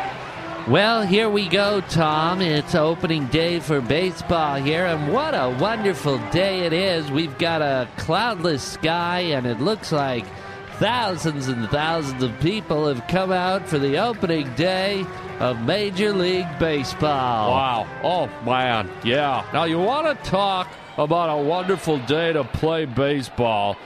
Well, 0.69 1.01
here 1.01 1.31
we 1.31 1.49
go, 1.49 1.81
Tom. 1.81 2.43
It's 2.43 2.75
opening 2.75 3.25
day 3.29 3.59
for 3.59 3.81
baseball 3.81 4.57
here, 4.57 4.85
and 4.85 5.11
what 5.11 5.33
a 5.33 5.57
wonderful 5.59 6.19
day 6.31 6.67
it 6.67 6.75
is. 6.75 7.11
We've 7.11 7.39
got 7.39 7.63
a 7.63 7.89
cloudless 7.97 8.63
sky, 8.63 9.21
and 9.21 9.47
it 9.47 9.61
looks 9.61 9.93
like 9.93 10.27
thousands 10.73 11.49
and 11.49 11.71
thousands 11.71 12.23
of 12.23 12.39
people 12.41 12.87
have 12.87 13.09
come 13.09 13.33
out 13.33 13.67
for 13.67 13.79
the 13.79 13.97
opening 13.97 14.55
day 14.57 15.07
of 15.41 15.59
Major 15.63 16.13
League 16.13 16.59
Baseball. 16.59 17.51
Wow. 17.51 17.87
Oh, 18.05 18.45
man. 18.45 18.91
Yeah. 19.03 19.47
Now, 19.55 19.65
you 19.65 19.79
want 19.79 20.23
to 20.23 20.31
talk 20.31 20.69
about 20.99 21.31
a 21.31 21.43
wonderful 21.43 21.97
day 22.01 22.35
to 22.35 22.45
play 22.45 22.85
baseball. 22.85 23.79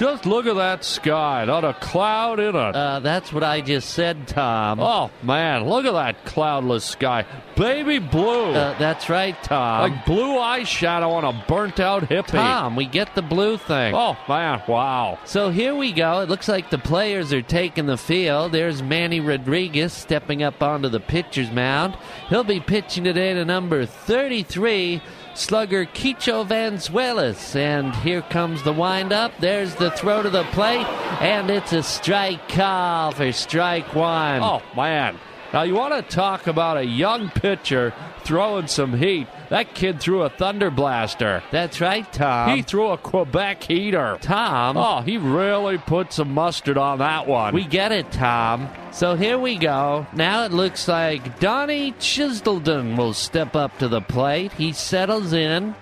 Just 0.00 0.24
look 0.24 0.46
at 0.46 0.54
that 0.54 0.82
sky, 0.82 1.44
not 1.44 1.62
a 1.62 1.74
cloud 1.74 2.40
in 2.40 2.56
it. 2.56 2.74
Uh, 2.74 3.00
that's 3.00 3.34
what 3.34 3.44
I 3.44 3.60
just 3.60 3.90
said, 3.90 4.26
Tom. 4.26 4.80
oh, 4.80 5.10
man, 5.22 5.68
look 5.68 5.84
at 5.84 5.92
that 5.92 6.24
cloudless 6.24 6.86
sky. 6.86 7.26
Baby 7.54 7.98
blue. 7.98 8.52
Uh, 8.52 8.78
that's 8.78 9.10
right, 9.10 9.36
Tom. 9.42 9.90
like 9.90 10.06
blue 10.06 10.38
eyeshadow 10.38 11.10
on 11.10 11.24
a 11.24 11.44
burnt 11.46 11.80
out 11.80 12.04
hippie. 12.04 12.28
Tom, 12.28 12.76
we 12.76 12.86
get 12.86 13.14
the 13.14 13.20
blue 13.20 13.58
thing. 13.58 13.94
Oh, 13.94 14.16
man, 14.26 14.62
wow. 14.66 15.18
So 15.26 15.50
here 15.50 15.74
we 15.74 15.92
go. 15.92 16.20
It 16.20 16.30
looks 16.30 16.48
like 16.48 16.70
the 16.70 16.78
players 16.78 17.30
are 17.34 17.42
taking 17.42 17.84
the 17.84 17.98
field. 17.98 18.52
There's 18.52 18.82
Manny 18.82 19.20
Rodriguez 19.20 19.92
stepping 19.92 20.42
up 20.42 20.62
onto 20.62 20.88
the 20.88 21.00
pitcher's 21.00 21.50
mound. 21.50 21.94
He'll 22.30 22.42
be 22.42 22.60
pitching 22.60 23.04
today 23.04 23.34
to 23.34 23.44
number 23.44 23.84
33, 23.84 25.02
slugger 25.40 25.86
Quicho 25.86 26.46
Vanzuelas. 26.46 27.56
And 27.56 27.94
here 27.96 28.22
comes 28.22 28.62
the 28.62 28.72
windup. 28.72 29.32
There's 29.38 29.74
the 29.74 29.90
throw 29.90 30.22
to 30.22 30.30
the 30.30 30.44
plate, 30.44 30.86
and 31.20 31.50
it's 31.50 31.72
a 31.72 31.82
strike 31.82 32.48
call 32.48 33.12
for 33.12 33.32
strike 33.32 33.94
one. 33.94 34.42
Oh, 34.42 34.62
man. 34.76 35.18
Now, 35.52 35.62
you 35.62 35.74
want 35.74 35.94
to 35.94 36.14
talk 36.14 36.46
about 36.46 36.76
a 36.76 36.84
young 36.84 37.28
pitcher 37.28 37.92
throwing 38.30 38.68
some 38.68 38.94
heat. 38.94 39.26
That 39.48 39.74
kid 39.74 39.98
threw 39.98 40.22
a 40.22 40.30
Thunder 40.30 40.70
Blaster. 40.70 41.42
That's 41.50 41.80
right, 41.80 42.10
Tom. 42.12 42.54
He 42.54 42.62
threw 42.62 42.90
a 42.90 42.96
Quebec 42.96 43.64
heater. 43.64 44.18
Tom. 44.20 44.76
Oh, 44.76 45.00
he 45.00 45.18
really 45.18 45.78
put 45.78 46.12
some 46.12 46.32
mustard 46.32 46.78
on 46.78 46.98
that 46.98 47.26
one. 47.26 47.52
We 47.52 47.64
get 47.64 47.90
it, 47.90 48.12
Tom. 48.12 48.68
So 48.92 49.16
here 49.16 49.36
we 49.36 49.56
go. 49.56 50.06
Now 50.12 50.44
it 50.44 50.52
looks 50.52 50.86
like 50.86 51.40
Donnie 51.40 51.90
Chisholden 51.98 52.96
will 52.96 53.14
step 53.14 53.56
up 53.56 53.76
to 53.78 53.88
the 53.88 54.00
plate. 54.00 54.52
He 54.52 54.72
settles 54.74 55.32
in. 55.32 55.74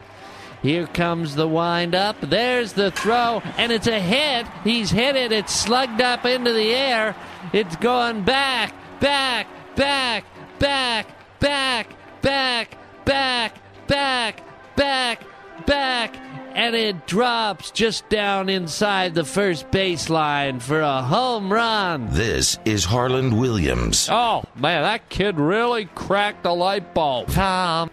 Here 0.63 0.87
comes 0.87 1.35
the 1.35 1.47
windup. 1.47 2.19
There's 2.23 2.73
the 2.73 2.91
throw, 2.93 3.43
and 3.59 3.71
it's 3.71 3.87
a 3.87 4.01
hit. 4.01 4.47
He's 4.65 4.91
hit 4.91 5.17
it. 5.17 5.33
It's 5.33 5.53
slugged 5.53 6.01
up 6.01 6.25
into 6.25 6.55
the 6.55 6.75
air. 6.75 7.15
It's 7.53 7.77
going 7.77 8.23
back, 8.23 8.73
back, 9.01 9.49
back, 9.77 10.25
back, 10.59 11.07
back, 11.41 11.98
back, 12.23 12.77
back, 13.05 13.55
back, 13.87 14.43
back, 14.77 15.23
back, 15.67 16.17
and 16.55 16.75
it 16.75 17.07
drops 17.07 17.71
just 17.71 18.09
down 18.09 18.49
inside 18.49 19.15
the 19.15 19.25
first 19.25 19.71
baseline 19.71 20.61
for 20.61 20.81
a 20.81 21.03
home 21.03 21.53
run. 21.53 22.09
This 22.11 22.59
is 22.65 22.85
Harland 22.85 23.39
Williams. 23.39 24.09
oh, 24.11 24.45
man, 24.57 24.83
that 24.83 25.09
kid 25.09 25.39
really 25.39 25.87
cracked 25.95 26.45
a 26.47 26.53
light 26.53 26.95
bulb. 26.95 27.29
Tom. 27.29 27.91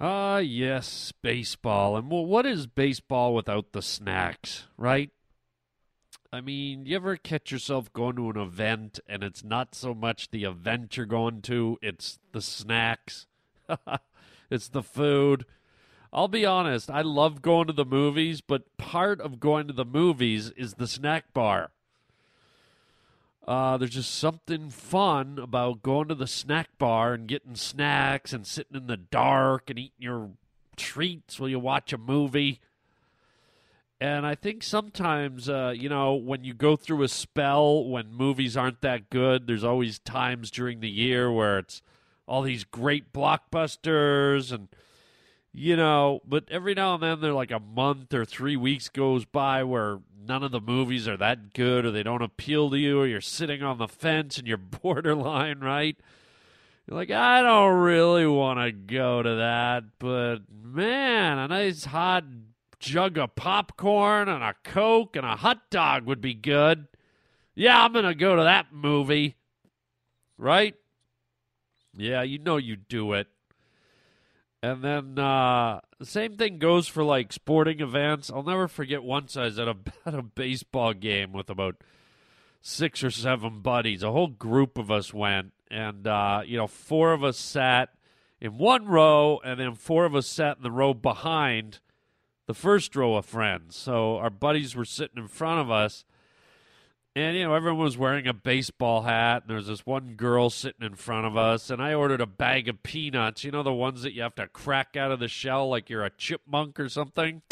Ah, 0.00 0.38
yes, 0.38 1.12
baseball. 1.22 1.96
And 1.96 2.10
well, 2.10 2.26
what 2.26 2.44
is 2.44 2.66
baseball 2.66 3.34
without 3.34 3.72
the 3.72 3.80
snacks, 3.80 4.64
right? 4.76 5.10
I 6.34 6.40
mean, 6.40 6.84
you 6.84 6.96
ever 6.96 7.16
catch 7.16 7.52
yourself 7.52 7.92
going 7.92 8.16
to 8.16 8.28
an 8.28 8.36
event 8.36 8.98
and 9.06 9.22
it's 9.22 9.44
not 9.44 9.72
so 9.72 9.94
much 9.94 10.32
the 10.32 10.42
event 10.42 10.96
you're 10.96 11.06
going 11.06 11.42
to, 11.42 11.78
it's 11.80 12.18
the 12.32 12.42
snacks, 12.42 13.26
it's 14.50 14.66
the 14.66 14.82
food. 14.82 15.46
I'll 16.12 16.26
be 16.26 16.44
honest, 16.44 16.90
I 16.90 17.02
love 17.02 17.40
going 17.40 17.68
to 17.68 17.72
the 17.72 17.84
movies, 17.84 18.40
but 18.40 18.76
part 18.78 19.20
of 19.20 19.38
going 19.38 19.68
to 19.68 19.72
the 19.72 19.84
movies 19.84 20.50
is 20.56 20.74
the 20.74 20.88
snack 20.88 21.32
bar. 21.32 21.70
Uh, 23.46 23.76
there's 23.76 23.92
just 23.94 24.12
something 24.12 24.70
fun 24.70 25.38
about 25.38 25.84
going 25.84 26.08
to 26.08 26.16
the 26.16 26.26
snack 26.26 26.70
bar 26.78 27.14
and 27.14 27.28
getting 27.28 27.54
snacks 27.54 28.32
and 28.32 28.44
sitting 28.44 28.76
in 28.76 28.88
the 28.88 28.96
dark 28.96 29.70
and 29.70 29.78
eating 29.78 29.92
your 30.00 30.30
treats 30.76 31.38
while 31.38 31.48
you 31.48 31.60
watch 31.60 31.92
a 31.92 31.98
movie. 31.98 32.60
And 34.04 34.26
I 34.26 34.34
think 34.34 34.62
sometimes, 34.62 35.48
uh, 35.48 35.72
you 35.74 35.88
know, 35.88 36.12
when 36.12 36.44
you 36.44 36.52
go 36.52 36.76
through 36.76 37.04
a 37.04 37.08
spell 37.08 37.82
when 37.86 38.12
movies 38.12 38.54
aren't 38.54 38.82
that 38.82 39.08
good, 39.08 39.46
there's 39.46 39.64
always 39.64 39.98
times 39.98 40.50
during 40.50 40.80
the 40.80 40.90
year 40.90 41.32
where 41.32 41.60
it's 41.60 41.80
all 42.26 42.42
these 42.42 42.64
great 42.64 43.14
blockbusters 43.14 44.52
and 44.52 44.68
you 45.54 45.74
know, 45.74 46.20
but 46.28 46.44
every 46.50 46.74
now 46.74 46.92
and 46.92 47.02
then 47.02 47.22
there 47.22 47.32
like 47.32 47.50
a 47.50 47.58
month 47.58 48.12
or 48.12 48.26
three 48.26 48.56
weeks 48.56 48.90
goes 48.90 49.24
by 49.24 49.64
where 49.64 50.00
none 50.22 50.42
of 50.42 50.52
the 50.52 50.60
movies 50.60 51.08
are 51.08 51.16
that 51.16 51.54
good 51.54 51.86
or 51.86 51.90
they 51.90 52.02
don't 52.02 52.20
appeal 52.20 52.68
to 52.68 52.76
you 52.76 53.00
or 53.00 53.06
you're 53.06 53.22
sitting 53.22 53.62
on 53.62 53.78
the 53.78 53.88
fence 53.88 54.36
and 54.36 54.46
you're 54.46 54.58
borderline, 54.82 55.60
right? 55.60 55.96
You're 56.86 56.98
like, 56.98 57.10
I 57.10 57.40
don't 57.40 57.78
really 57.78 58.26
want 58.26 58.58
to 58.60 58.70
go 58.70 59.22
to 59.22 59.36
that, 59.36 59.84
but 59.98 60.40
man, 60.62 61.38
a 61.38 61.48
nice 61.48 61.86
hot 61.86 62.24
jug 62.84 63.18
of 63.18 63.34
popcorn 63.34 64.28
and 64.28 64.42
a 64.42 64.54
Coke 64.62 65.16
and 65.16 65.24
a 65.24 65.36
hot 65.36 65.70
dog 65.70 66.04
would 66.06 66.20
be 66.20 66.34
good. 66.34 66.86
Yeah, 67.54 67.82
I'm 67.82 67.92
going 67.92 68.04
to 68.04 68.14
go 68.14 68.36
to 68.36 68.42
that 68.42 68.72
movie. 68.72 69.36
Right? 70.36 70.74
Yeah, 71.96 72.22
you 72.22 72.38
know 72.38 72.56
you 72.56 72.76
do 72.76 73.12
it. 73.14 73.28
And 74.62 74.82
then 74.82 75.18
uh, 75.18 75.80
the 75.98 76.06
same 76.06 76.36
thing 76.36 76.58
goes 76.58 76.88
for 76.88 77.04
like 77.04 77.32
sporting 77.32 77.80
events. 77.80 78.30
I'll 78.30 78.42
never 78.42 78.66
forget 78.66 79.02
once 79.02 79.36
I 79.36 79.44
was 79.44 79.58
at 79.58 79.68
a, 79.68 79.76
at 80.06 80.14
a 80.14 80.22
baseball 80.22 80.94
game 80.94 81.32
with 81.32 81.50
about 81.50 81.76
six 82.60 83.04
or 83.04 83.10
seven 83.10 83.60
buddies. 83.60 84.02
A 84.02 84.10
whole 84.10 84.28
group 84.28 84.78
of 84.78 84.90
us 84.90 85.12
went, 85.12 85.52
and 85.70 86.06
uh, 86.06 86.42
you 86.44 86.56
know, 86.56 86.66
four 86.66 87.12
of 87.12 87.22
us 87.22 87.36
sat 87.36 87.90
in 88.40 88.58
one 88.58 88.86
row, 88.86 89.38
and 89.44 89.60
then 89.60 89.74
four 89.74 90.06
of 90.06 90.14
us 90.14 90.26
sat 90.26 90.56
in 90.56 90.62
the 90.62 90.70
row 90.70 90.94
behind 90.94 91.80
the 92.46 92.54
first 92.54 92.94
row 92.94 93.16
of 93.16 93.26
friends. 93.26 93.76
So 93.76 94.16
our 94.18 94.30
buddies 94.30 94.76
were 94.76 94.84
sitting 94.84 95.18
in 95.18 95.28
front 95.28 95.60
of 95.60 95.70
us, 95.70 96.04
And, 97.16 97.36
you 97.36 97.44
know, 97.44 97.54
everyone 97.54 97.84
was 97.84 97.96
wearing 97.96 98.26
a 98.26 98.32
baseball 98.32 99.02
hat, 99.02 99.42
and 99.42 99.50
there 99.50 99.56
was 99.56 99.68
this 99.68 99.86
one 99.86 100.14
girl 100.16 100.50
sitting 100.50 100.84
in 100.84 100.96
front 100.96 101.26
of 101.26 101.36
us, 101.36 101.70
and 101.70 101.80
I 101.80 101.94
ordered 101.94 102.20
a 102.20 102.26
bag 102.26 102.68
of 102.68 102.82
peanuts. 102.82 103.44
You 103.44 103.52
know, 103.52 103.62
the 103.62 103.72
ones 103.72 104.02
that 104.02 104.14
you 104.14 104.22
have 104.22 104.34
to 104.34 104.48
crack 104.48 104.96
out 104.96 105.12
of 105.12 105.20
the 105.20 105.28
shell 105.28 105.68
like 105.68 105.88
you're 105.88 106.04
a 106.04 106.10
chipmunk 106.10 106.80
or 106.80 106.88
something? 106.88 107.42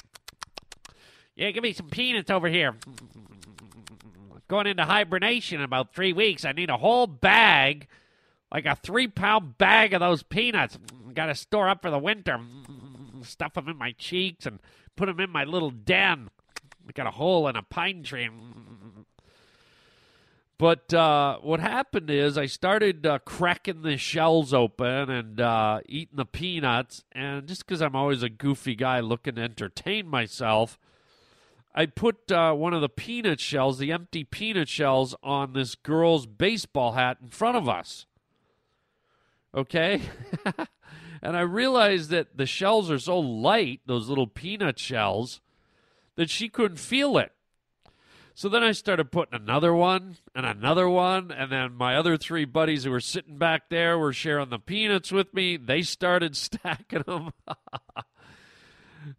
Yeah, 1.36 1.52
give 1.52 1.62
me 1.62 1.72
some 1.72 1.88
peanuts 1.88 2.28
over 2.28 2.48
here. 2.48 2.74
Going 4.48 4.66
into 4.66 4.84
hibernation 4.84 5.60
in 5.60 5.64
about 5.64 5.94
three 5.94 6.12
weeks. 6.12 6.44
I 6.44 6.50
need 6.50 6.68
a 6.68 6.76
whole 6.76 7.06
bag, 7.06 7.86
like 8.52 8.66
a 8.66 8.74
three 8.74 9.06
pound 9.06 9.58
bag 9.58 9.94
of 9.94 10.00
those 10.00 10.24
peanuts. 10.24 10.76
Got 11.14 11.26
to 11.26 11.36
store 11.36 11.68
up 11.68 11.82
for 11.82 11.90
the 11.90 12.00
winter. 12.00 12.40
Stuff 13.22 13.54
them 13.54 13.68
in 13.68 13.76
my 13.76 13.92
cheeks 13.92 14.46
and 14.46 14.60
put 14.96 15.06
them 15.06 15.20
in 15.20 15.30
my 15.30 15.44
little 15.44 15.70
den. 15.70 16.30
I 16.88 16.92
got 16.92 17.06
a 17.06 17.12
hole 17.12 17.48
in 17.48 17.56
a 17.56 17.62
pine 17.62 18.02
tree. 18.02 18.28
But 20.62 20.94
uh, 20.94 21.38
what 21.40 21.58
happened 21.58 22.08
is 22.08 22.38
I 22.38 22.46
started 22.46 23.04
uh, 23.04 23.18
cracking 23.20 23.82
the 23.82 23.96
shells 23.96 24.54
open 24.54 25.10
and 25.10 25.40
uh, 25.40 25.80
eating 25.86 26.16
the 26.16 26.24
peanuts. 26.24 27.02
And 27.10 27.48
just 27.48 27.66
because 27.66 27.82
I'm 27.82 27.96
always 27.96 28.22
a 28.22 28.28
goofy 28.28 28.76
guy 28.76 29.00
looking 29.00 29.34
to 29.34 29.42
entertain 29.42 30.06
myself, 30.06 30.78
I 31.74 31.86
put 31.86 32.30
uh, 32.30 32.52
one 32.52 32.74
of 32.74 32.80
the 32.80 32.88
peanut 32.88 33.40
shells, 33.40 33.78
the 33.78 33.90
empty 33.90 34.22
peanut 34.22 34.68
shells, 34.68 35.16
on 35.22 35.52
this 35.52 35.74
girl's 35.74 36.26
baseball 36.26 36.92
hat 36.92 37.18
in 37.20 37.30
front 37.30 37.56
of 37.56 37.68
us. 37.68 38.06
Okay? 39.54 40.02
and 41.22 41.36
I 41.36 41.42
realized 41.42 42.10
that 42.10 42.36
the 42.36 42.46
shells 42.46 42.90
are 42.90 42.98
so 42.98 43.18
light, 43.18 43.80
those 43.86 44.08
little 44.08 44.26
peanut 44.26 44.78
shells, 44.78 45.40
that 46.16 46.30
she 46.30 46.48
couldn't 46.48 46.78
feel 46.78 47.16
it. 47.16 47.32
So 48.34 48.48
then 48.48 48.64
I 48.64 48.72
started 48.72 49.12
putting 49.12 49.40
another 49.40 49.74
one 49.74 50.16
and 50.34 50.46
another 50.46 50.88
one, 50.88 51.30
and 51.30 51.52
then 51.52 51.74
my 51.74 51.96
other 51.96 52.16
three 52.16 52.46
buddies 52.46 52.84
who 52.84 52.90
were 52.90 53.00
sitting 53.00 53.36
back 53.36 53.68
there 53.68 53.98
were 53.98 54.12
sharing 54.12 54.48
the 54.48 54.58
peanuts 54.58 55.12
with 55.12 55.32
me. 55.34 55.56
They 55.56 55.82
started 55.82 56.34
stacking 56.36 57.04
them. 57.06 57.30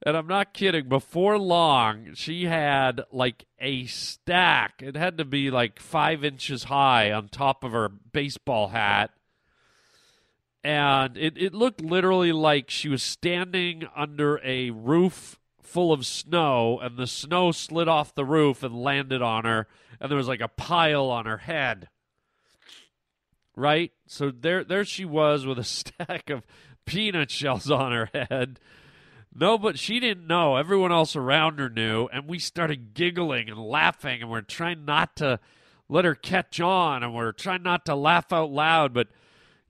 and 0.06 0.18
I'm 0.18 0.28
not 0.28 0.54
kidding. 0.54 0.90
Before 0.90 1.38
long, 1.38 2.16
she 2.16 2.46
had 2.46 3.04
like 3.12 3.46
a 3.60 3.86
stack. 3.86 4.82
It 4.82 4.98
had 4.98 5.20
to 5.20 5.26
be 5.26 5.52
like 5.52 5.80
five 5.80 6.24
inches 6.24 6.66
high 6.66 7.12
on 7.12 7.30
top 7.30 7.64
of 7.64 7.72
her 7.72 7.90
baseball 7.90 8.70
hat. 8.70 9.12
And 10.64 11.18
it, 11.18 11.38
it 11.38 11.54
looked 11.54 11.82
literally 11.82 12.32
like 12.32 12.70
she 12.70 12.88
was 12.88 13.04
standing 13.04 13.88
under 13.96 14.40
a 14.44 14.70
roof 14.70 15.40
full 15.62 15.92
of 15.92 16.06
snow, 16.06 16.80
and 16.80 16.98
the 16.98 17.08
snow 17.08 17.52
slid 17.52 17.88
off 17.88 18.16
the 18.16 18.24
roof 18.24 18.64
and 18.64 18.82
landed 18.82 19.22
on 19.22 19.44
her, 19.44 19.68
and 20.00 20.10
there 20.10 20.18
was 20.18 20.28
like 20.28 20.42
a 20.42 20.48
pile 20.48 21.10
on 21.10 21.26
her 21.26 21.40
head. 21.40 21.90
Right? 23.56 23.92
So 24.08 24.32
there 24.32 24.64
there 24.64 24.86
she 24.86 25.04
was 25.04 25.46
with 25.46 25.60
a 25.60 25.64
stack 25.66 26.30
of 26.30 26.46
peanut 26.86 27.32
shells 27.32 27.70
on 27.70 27.92
her 27.92 28.10
head. 28.14 28.60
No, 29.36 29.58
but 29.58 29.80
she 29.80 30.00
didn't 30.00 30.28
know. 30.28 30.58
Everyone 30.58 30.92
else 30.92 31.16
around 31.16 31.58
her 31.58 31.70
knew, 31.70 32.08
and 32.14 32.28
we 32.28 32.38
started 32.38 32.94
giggling 32.94 33.50
and 33.50 33.60
laughing, 33.60 34.22
and 34.22 34.30
we're 34.30 34.42
trying 34.42 34.86
not 34.86 35.16
to 35.18 35.40
let 35.90 36.06
her 36.06 36.14
catch 36.16 36.60
on, 36.60 37.02
and 37.02 37.16
we're 37.16 37.32
trying 37.32 37.64
not 37.64 37.86
to 37.86 37.96
laugh 37.96 38.32
out 38.32 38.52
loud. 38.52 38.94
But, 38.94 39.08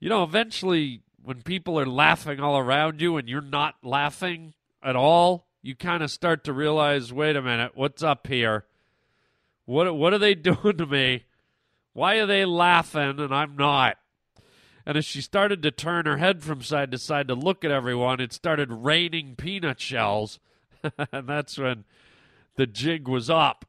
you 0.00 0.08
know, 0.08 0.22
eventually, 0.22 1.02
when 1.22 1.42
people 1.42 1.78
are 1.78 1.86
laughing 1.86 2.40
all 2.40 2.58
around 2.58 3.00
you 3.00 3.16
and 3.16 3.28
you're 3.28 3.40
not 3.40 3.76
laughing 3.82 4.54
at 4.82 4.96
all, 4.96 5.46
you 5.62 5.74
kind 5.74 6.02
of 6.02 6.10
start 6.10 6.44
to 6.44 6.52
realize 6.52 7.12
wait 7.12 7.36
a 7.36 7.42
minute, 7.42 7.72
what's 7.74 8.02
up 8.02 8.26
here? 8.26 8.66
What, 9.64 9.94
what 9.96 10.12
are 10.12 10.18
they 10.18 10.34
doing 10.34 10.76
to 10.76 10.86
me? 10.86 11.24
Why 11.94 12.16
are 12.16 12.26
they 12.26 12.44
laughing 12.44 13.18
and 13.18 13.34
I'm 13.34 13.56
not? 13.56 13.96
And 14.86 14.98
as 14.98 15.06
she 15.06 15.22
started 15.22 15.62
to 15.62 15.70
turn 15.70 16.04
her 16.04 16.18
head 16.18 16.42
from 16.42 16.62
side 16.62 16.90
to 16.90 16.98
side 16.98 17.28
to 17.28 17.34
look 17.34 17.64
at 17.64 17.70
everyone, 17.70 18.20
it 18.20 18.34
started 18.34 18.70
raining 18.70 19.34
peanut 19.36 19.80
shells. 19.80 20.38
and 21.12 21.26
that's 21.26 21.56
when 21.56 21.84
the 22.56 22.66
jig 22.66 23.08
was 23.08 23.30
up. 23.30 23.64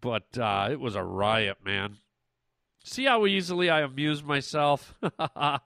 But 0.00 0.36
uh, 0.36 0.68
it 0.70 0.80
was 0.80 0.94
a 0.94 1.02
riot, 1.02 1.58
man. 1.64 1.96
See 2.84 3.04
how 3.04 3.26
easily 3.26 3.70
I 3.70 3.80
amuse 3.80 4.22
myself? 4.22 4.94
and 5.28 5.60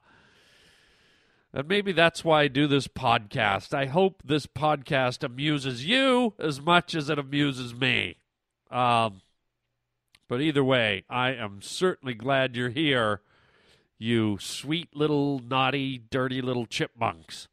maybe 1.67 1.93
that's 1.93 2.25
why 2.25 2.43
I 2.43 2.49
do 2.49 2.67
this 2.67 2.89
podcast. 2.89 3.75
I 3.75 3.87
hope 3.87 4.23
this 4.25 4.47
podcast 4.47 5.23
amuses 5.23 5.85
you 5.85 6.35
as 6.39 6.61
much 6.61 6.95
as 6.95 7.09
it 7.09 7.19
amuses 7.19 7.75
me. 7.75 8.17
Um, 8.71 9.23
but 10.29 10.41
either 10.41 10.65
way, 10.65 11.05
I 11.09 11.31
am 11.31 11.63
certainly 11.63 12.15
glad 12.15 12.57
you're 12.57 12.71
here 12.71 13.21
you 13.99 14.39
sweet 14.39 14.95
little 14.95 15.39
naughty, 15.39 15.99
dirty 15.99 16.43
little 16.43 16.67
chipmunks. 16.67 17.49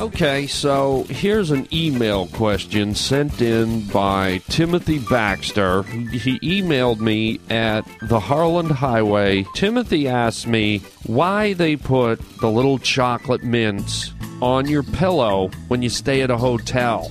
Okay, 0.00 0.48
so 0.48 1.04
here's 1.08 1.52
an 1.52 1.68
email 1.72 2.26
question 2.26 2.96
sent 2.96 3.40
in 3.40 3.86
by 3.88 4.38
Timothy 4.48 4.98
Baxter. 4.98 5.84
He 5.84 6.40
emailed 6.40 6.98
me 6.98 7.38
at 7.48 7.86
the 8.02 8.18
Harland 8.18 8.72
Highway. 8.72 9.46
Timothy 9.54 10.08
asked 10.08 10.48
me 10.48 10.80
why 11.06 11.52
they 11.52 11.76
put 11.76 12.20
the 12.40 12.50
little 12.50 12.78
chocolate 12.78 13.44
mints 13.44 14.12
on 14.42 14.66
your 14.66 14.82
pillow 14.82 15.50
when 15.68 15.80
you 15.80 15.88
stay 15.88 16.22
at 16.22 16.30
a 16.30 16.36
hotel. 16.36 17.10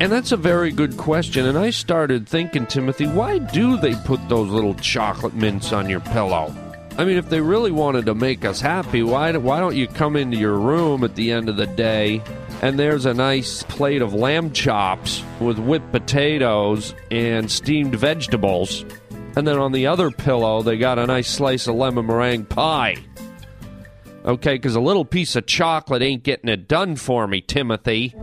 And 0.00 0.10
that's 0.10 0.32
a 0.32 0.36
very 0.36 0.72
good 0.72 0.96
question. 0.96 1.46
And 1.46 1.56
I 1.56 1.70
started 1.70 2.28
thinking, 2.28 2.66
Timothy, 2.66 3.06
why 3.06 3.38
do 3.38 3.76
they 3.76 3.94
put 3.94 4.28
those 4.28 4.50
little 4.50 4.74
chocolate 4.74 5.34
mints 5.34 5.72
on 5.72 5.88
your 5.88 6.00
pillow? 6.00 6.52
I 6.96 7.04
mean, 7.04 7.16
if 7.16 7.28
they 7.28 7.40
really 7.40 7.72
wanted 7.72 8.06
to 8.06 8.14
make 8.14 8.44
us 8.44 8.60
happy, 8.60 9.02
why, 9.02 9.36
why 9.36 9.58
don't 9.58 9.74
you 9.74 9.88
come 9.88 10.14
into 10.14 10.36
your 10.36 10.56
room 10.56 11.02
at 11.02 11.16
the 11.16 11.32
end 11.32 11.48
of 11.48 11.56
the 11.56 11.66
day 11.66 12.22
and 12.62 12.78
there's 12.78 13.04
a 13.04 13.12
nice 13.12 13.64
plate 13.64 14.00
of 14.00 14.14
lamb 14.14 14.52
chops 14.52 15.22
with 15.40 15.58
whipped 15.58 15.90
potatoes 15.90 16.94
and 17.10 17.50
steamed 17.50 17.96
vegetables. 17.96 18.84
And 19.36 19.46
then 19.46 19.58
on 19.58 19.72
the 19.72 19.88
other 19.88 20.12
pillow, 20.12 20.62
they 20.62 20.78
got 20.78 20.98
a 20.98 21.06
nice 21.06 21.28
slice 21.28 21.66
of 21.66 21.74
lemon 21.74 22.06
meringue 22.06 22.44
pie. 22.46 22.96
Okay, 24.24 24.54
because 24.54 24.76
a 24.76 24.80
little 24.80 25.04
piece 25.04 25.34
of 25.36 25.46
chocolate 25.46 26.00
ain't 26.00 26.22
getting 26.22 26.48
it 26.48 26.68
done 26.68 26.96
for 26.96 27.26
me, 27.26 27.40
Timothy. 27.40 28.14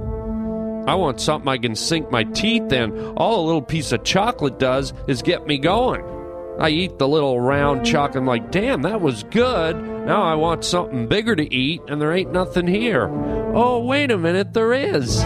I 0.88 0.96
want 0.96 1.22
something 1.22 1.48
I 1.48 1.58
can 1.58 1.76
sink 1.76 2.10
my 2.10 2.24
teeth 2.24 2.72
in. 2.72 2.98
All 3.18 3.44
a 3.44 3.46
little 3.46 3.62
piece 3.62 3.92
of 3.92 4.04
chocolate 4.04 4.58
does 4.58 4.94
is 5.08 5.22
get 5.22 5.46
me 5.46 5.60
going. 5.60 6.21
I 6.60 6.70
eat 6.70 7.00
the 7.00 7.08
little 7.08 7.40
round 7.40 7.86
chocolate. 7.86 8.18
I'm 8.18 8.28
like, 8.28 8.52
damn, 8.52 8.84
that 8.84 9.02
was 9.02 9.24
good. 9.24 9.76
Now 10.06 10.24
I 10.24 10.36
want 10.36 10.64
something 10.64 11.08
bigger 11.08 11.36
to 11.36 11.54
eat, 11.54 11.82
and 11.88 12.02
there 12.02 12.12
ain't 12.12 12.32
nothing 12.32 12.68
here. 12.68 13.08
Oh, 13.54 13.84
wait 13.84 14.12
a 14.12 14.18
minute, 14.18 14.54
there 14.54 14.74
is. 14.74 15.22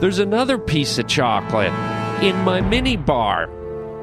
There's 0.00 0.18
another 0.18 0.58
piece 0.58 0.98
of 0.98 1.06
chocolate 1.06 1.72
in 2.22 2.36
my 2.44 2.60
mini 2.60 2.96
bar. 2.96 3.48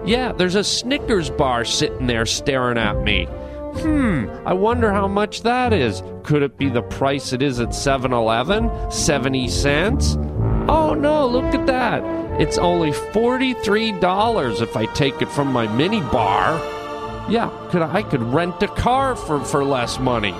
Yeah, 0.05 0.31
there's 0.31 0.55
a 0.55 0.63
Snickers 0.63 1.29
bar 1.29 1.63
sitting 1.65 2.07
there 2.07 2.25
staring 2.25 2.77
at 2.77 3.01
me. 3.03 3.25
Hmm, 3.25 4.25
I 4.45 4.53
wonder 4.53 4.91
how 4.91 5.07
much 5.07 5.43
that 5.43 5.71
is. 5.73 6.01
Could 6.23 6.41
it 6.43 6.57
be 6.57 6.69
the 6.69 6.81
price 6.81 7.31
it 7.33 7.41
is 7.41 7.59
at 7.59 7.73
7 7.73 8.11
Eleven? 8.11 8.69
70 8.91 9.47
cents? 9.47 10.17
Oh 10.67 10.93
no, 10.93 11.27
look 11.27 11.53
at 11.53 11.67
that. 11.67 12.03
It's 12.41 12.57
only 12.57 12.89
$43 12.89 14.61
if 14.63 14.75
I 14.75 14.87
take 14.87 15.21
it 15.21 15.29
from 15.29 15.49
my 15.49 15.67
mini 15.67 16.01
bar. 16.01 16.57
Yeah, 17.29 17.51
could 17.69 17.83
I 17.83 18.01
could 18.01 18.23
rent 18.23 18.63
a 18.63 18.67
car 18.67 19.15
for, 19.15 19.45
for 19.45 19.63
less 19.63 19.99
money. 19.99 20.33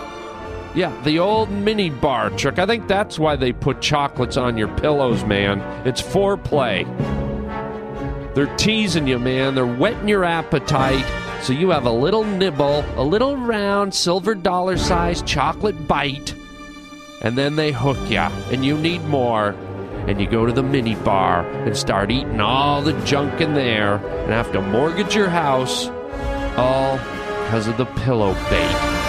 Yeah, 0.74 1.00
the 1.04 1.20
old 1.20 1.52
mini 1.52 1.92
bar 1.92 2.32
trick. 2.32 2.58
I 2.58 2.66
think 2.66 2.88
that's 2.88 3.20
why 3.20 3.36
they 3.36 3.54
put 3.54 3.82
chocolates 3.82 4.36
on 4.36 4.58
your 4.58 4.70
pillows, 4.80 5.24
man. 5.26 5.60
It's 5.86 6.02
foreplay. 6.02 6.88
They're 8.34 8.58
teasing 8.58 9.06
you, 9.06 9.20
man. 9.20 9.54
They're 9.54 9.68
whetting 9.68 10.08
your 10.08 10.24
appetite 10.24 11.06
so 11.44 11.54
you 11.54 11.70
have 11.70 11.86
a 11.86 11.92
little 11.92 12.24
nibble, 12.24 12.84
a 12.96 13.04
little 13.04 13.38
round 13.38 13.94
silver 13.94 14.34
dollar 14.34 14.76
sized 14.76 15.28
chocolate 15.28 15.88
bite, 15.88 16.34
and 17.22 17.38
then 17.38 17.58
they 17.58 17.72
hook 17.72 18.10
you, 18.10 18.18
and 18.18 18.66
you 18.66 18.76
need 18.76 19.04
more 19.04 19.56
and 20.08 20.20
you 20.20 20.28
go 20.28 20.46
to 20.46 20.52
the 20.52 20.64
mini 20.64 20.96
bar 20.96 21.46
and 21.64 21.76
start 21.78 22.12
eating 22.12 22.42
all 22.42 22.82
the 22.82 23.00
junk 23.06 23.42
in 23.42 23.54
there 23.54 23.96
and 23.96 24.32
have 24.32 24.52
to 24.52 24.62
mortgage 24.62 25.16
your 25.16 25.30
house 25.30 25.88
all 26.58 26.98
because 26.98 27.68
of 27.68 27.78
the 27.78 27.86
pillow 27.86 28.34
bait. 28.50 29.02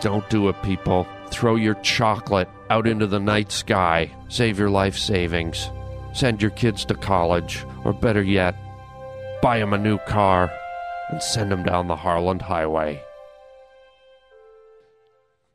Don't 0.00 0.28
do 0.30 0.48
it, 0.48 0.62
people. 0.62 1.06
Throw 1.30 1.56
your 1.56 1.74
chocolate 1.74 2.48
out 2.70 2.86
into 2.86 3.06
the 3.06 3.20
night 3.20 3.52
sky. 3.52 4.10
Save 4.28 4.58
your 4.58 4.70
life 4.70 4.96
savings. 4.96 5.70
Send 6.12 6.40
your 6.40 6.50
kids 6.52 6.84
to 6.86 6.94
college. 6.94 7.64
Or 7.84 7.92
better 7.92 8.22
yet, 8.22 8.54
buy 9.42 9.58
them 9.58 9.72
a 9.72 9.78
new 9.78 9.98
car 9.98 10.50
and 11.10 11.22
send 11.22 11.50
them 11.52 11.62
down 11.62 11.88
the 11.88 11.96
Harland 11.96 12.42
Highway. 12.42 13.02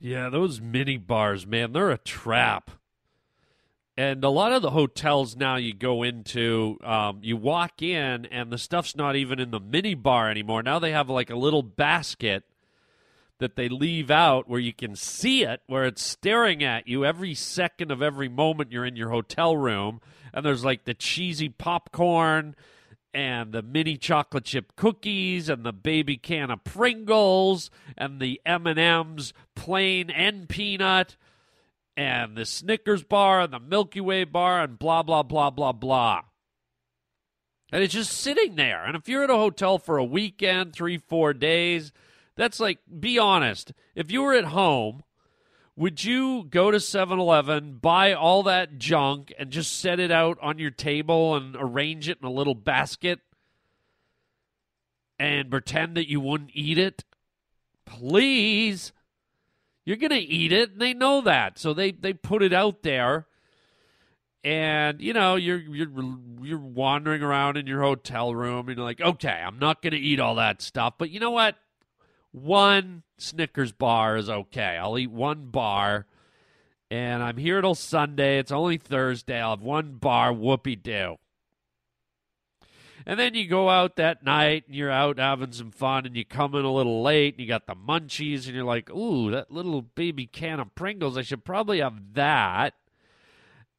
Yeah, 0.06 0.30
those 0.30 0.62
mini 0.62 0.98
bars, 0.98 1.48
man, 1.48 1.74
they're 1.74 1.90
a 1.90 1.98
trap. 1.98 2.70
And 3.98 4.24
a 4.24 4.30
lot 4.30 4.52
of 4.52 4.62
the 4.62 4.70
hotels 4.70 5.36
now 5.36 5.56
you 5.56 5.74
go 5.74 6.04
into, 6.04 6.78
um, 6.84 7.22
you 7.24 7.36
walk 7.36 7.82
in 7.82 8.28
and 8.28 8.52
the 8.52 8.60
stuff's 8.60 8.96
not 8.96 9.16
even 9.16 9.40
in 9.40 9.50
the 9.50 9.60
mini 9.60 9.96
bar 9.96 10.30
anymore. 10.30 10.62
Now 10.62 10.78
they 10.78 10.92
have 10.92 11.10
like 11.10 11.32
a 11.32 11.36
little 11.36 11.64
basket 11.64 12.44
that 13.40 13.56
they 13.56 13.68
leave 13.68 14.12
out 14.12 14.48
where 14.48 14.60
you 14.60 14.74
can 14.74 14.96
see 14.96 15.44
it, 15.44 15.62
where 15.66 15.86
it's 15.86 16.04
staring 16.04 16.64
at 16.64 16.88
you 16.88 17.04
every 17.04 17.34
second 17.34 17.90
of 17.90 18.04
every 18.04 18.30
moment 18.30 18.72
you're 18.72 18.86
in 18.86 18.96
your 18.96 19.10
hotel 19.10 19.58
room. 19.58 20.02
And 20.32 20.46
there's 20.46 20.64
like 20.64 20.86
the 20.86 20.94
cheesy 20.94 21.50
popcorn 21.50 22.56
and 23.16 23.54
the 23.54 23.62
mini 23.62 23.96
chocolate 23.96 24.44
chip 24.44 24.76
cookies 24.76 25.48
and 25.48 25.64
the 25.64 25.72
baby 25.72 26.18
can 26.18 26.52
of 26.52 26.66
Pringles 26.66 27.72
and 27.98 28.20
the 28.20 28.42
M&Ms 28.46 29.32
plain 29.56 30.10
and 30.10 30.50
peanut 30.50 31.16
and 31.96 32.36
the 32.36 32.46
Snickers 32.46 33.06
bar 33.06 33.40
and 33.40 33.54
the 33.54 33.60
Milky 33.60 34.02
Way 34.02 34.26
bar 34.26 34.62
and 34.62 34.78
blah 34.78 35.02
blah 35.02 35.24
blah 35.24 35.50
blah 35.50 35.72
blah. 35.72 36.24
And 37.72 37.82
it's 37.82 37.94
just 37.94 38.12
sitting 38.12 38.58
there. 38.58 38.84
And 38.84 38.98
if 38.98 39.08
you're 39.08 39.24
at 39.24 39.30
a 39.30 39.38
hotel 39.38 39.80
for 39.80 39.98
a 39.98 40.04
weekend, 40.04 40.74
3-4 40.74 41.40
days, 41.40 41.94
that's 42.36 42.60
like 42.60 42.80
be 43.00 43.18
honest. 43.18 43.72
If 43.96 44.12
you 44.12 44.24
were 44.24 44.34
at 44.34 44.46
home, 44.46 45.04
would 45.78 46.04
you 46.04 46.46
go 46.50 46.72
to 46.72 46.78
7-Eleven, 46.78 47.80
buy 47.82 48.14
all 48.14 48.44
that 48.44 48.78
junk 48.78 49.34
and 49.38 49.52
just 49.52 49.80
set 49.80 50.00
it 50.00 50.12
out 50.12 50.38
on 50.42 50.58
your 50.58 50.72
table 50.72 51.36
and 51.36 51.56
arrange 51.60 52.08
it 52.08 52.18
in 52.22 52.28
a 52.28 52.32
little 52.32 52.56
basket 52.56 53.20
and 55.20 55.52
pretend 55.52 55.98
that 55.98 56.10
you 56.10 56.22
wouldn't 56.22 56.52
eat 56.54 56.78
it? 56.78 57.04
Please. 57.86 58.94
You're 59.86 59.98
going 59.98 60.12
to 60.12 60.18
eat 60.18 60.52
it 60.52 60.72
and 60.72 60.82
they 60.82 60.94
know 60.94 61.22
that. 61.22 61.60
So 61.60 61.74
they 61.74 61.92
they 61.92 62.14
put 62.14 62.42
it 62.42 62.54
out 62.54 62.82
there. 62.84 63.28
And 64.44 65.02
you 65.02 65.14
know, 65.14 65.36
you're 65.36 65.58
you're 65.58 65.90
you're 66.42 66.60
wandering 66.60 67.22
around 67.22 67.58
in 67.58 67.68
your 67.68 67.82
hotel 67.82 68.34
room 68.34 68.70
and 68.70 68.78
you're 68.78 68.86
like, 68.86 69.02
"Okay, 69.02 69.28
I'm 69.28 69.58
not 69.58 69.82
to 69.94 70.00
eat 70.00 70.20
all 70.20 70.36
that 70.36 70.62
stuff, 70.62 70.94
but 71.00 71.10
you 71.10 71.20
know 71.20 71.32
what? 71.32 71.58
One 72.36 73.04
Snickers 73.18 73.72
bar 73.72 74.18
is 74.18 74.30
okay. 74.30 74.78
I'll 74.78 74.98
eat 74.98 75.12
one 75.12 75.46
bar, 75.46 76.06
and 76.92 77.24
I'm 77.24 77.38
here 77.38 77.62
till 77.62 77.76
Sunday. 77.76 78.40
It's 78.40 78.52
only 78.52 78.78
Thursday. 78.78 79.40
I'll 79.40 79.52
have 79.52 79.62
one 79.62 79.94
bar. 79.94 80.32
Whoopie 80.32 80.82
doo. 80.82 81.18
And 83.08 83.20
then 83.20 83.36
you 83.36 83.48
go 83.48 83.70
out 83.70 83.98
that 83.98 84.24
night 84.24 84.64
and 84.66 84.76
you're 84.76 84.92
out 84.92 85.20
having 85.20 85.52
some 85.52 85.72
fun 85.72 86.08
and 86.08 86.18
you 86.18 86.26
come 86.26 86.56
in 86.56 86.66
a 86.66 86.74
little 86.74 87.04
late 87.04 87.36
and 87.36 87.42
you 87.42 87.48
got 87.48 87.68
the 87.68 87.76
munchies 87.76 88.48
and 88.48 88.56
you're 88.56 88.64
like, 88.64 88.90
ooh, 88.90 89.30
that 89.30 89.52
little 89.52 89.84
baby 89.84 90.26
can 90.26 90.60
of 90.60 90.74
Pringles. 90.74 91.16
I 91.16 91.22
should 91.22 91.46
probably 91.46 91.82
have 91.82 92.14
that. 92.14 92.74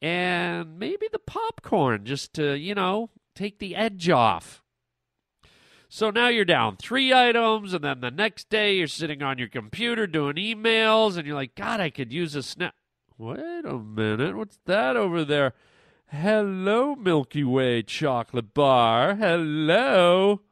And 0.00 0.78
maybe 0.78 1.08
the 1.10 1.18
popcorn 1.18 2.04
just 2.04 2.34
to, 2.34 2.56
you 2.56 2.76
know, 2.76 3.10
take 3.34 3.58
the 3.58 3.74
edge 3.74 4.08
off. 4.08 4.62
So 5.88 6.10
now 6.10 6.28
you're 6.28 6.44
down 6.44 6.76
three 6.76 7.12
items, 7.12 7.72
and 7.72 7.84
then 7.84 8.00
the 8.00 8.10
next 8.10 8.48
day 8.48 8.76
you're 8.76 8.86
sitting 8.86 9.22
on 9.22 9.38
your 9.38 9.48
computer 9.48 10.06
doing 10.06 10.36
emails, 10.36 11.16
and 11.16 11.26
you're 11.26 11.36
like, 11.36 11.54
God, 11.54 11.80
I 11.80 11.90
could 11.90 12.12
use 12.12 12.34
a 12.34 12.42
snap. 12.42 12.74
Wait 13.18 13.64
a 13.64 13.78
minute, 13.78 14.36
what's 14.36 14.58
that 14.66 14.96
over 14.96 15.24
there? 15.24 15.54
Hello, 16.08 16.94
Milky 16.94 17.44
Way 17.44 17.82
chocolate 17.82 18.52
bar. 18.52 19.14
Hello. 19.14 20.42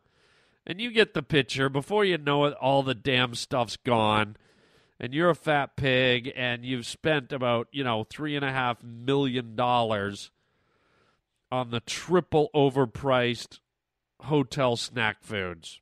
And 0.67 0.81
you 0.81 0.91
get 0.91 1.15
the 1.15 1.23
picture. 1.23 1.69
Before 1.69 2.05
you 2.05 2.17
know 2.17 2.45
it, 2.47 2.55
all 2.55 2.83
the 2.83 2.95
damn 2.95 3.35
stuff's 3.35 3.77
gone. 3.77 4.37
And 4.99 5.13
you're 5.13 5.31
a 5.31 5.35
fat 5.35 5.77
pig, 5.77 6.33
and 6.35 6.65
you've 6.65 6.87
spent 6.87 7.33
about, 7.33 7.69
you 7.71 7.85
know, 7.85 8.05
three 8.05 8.35
and 8.35 8.45
a 8.45 8.53
half 8.53 8.83
million 8.83 9.57
dollars 9.57 10.31
on 11.53 11.71
the 11.71 11.81
triple 11.81 12.51
overpriced 12.55 13.59
hotel 14.25 14.77
snack 14.77 15.23
foods. 15.23 15.81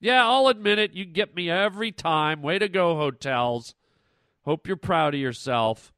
Yeah, 0.00 0.26
I'll 0.26 0.48
admit 0.48 0.78
it. 0.78 0.92
You 0.92 1.04
get 1.04 1.34
me 1.34 1.50
every 1.50 1.90
time. 1.92 2.42
Way 2.42 2.58
to 2.58 2.68
go, 2.68 2.96
hotels. 2.96 3.74
Hope 4.44 4.66
you're 4.66 4.76
proud 4.76 5.14
of 5.14 5.20
yourself. 5.20 5.92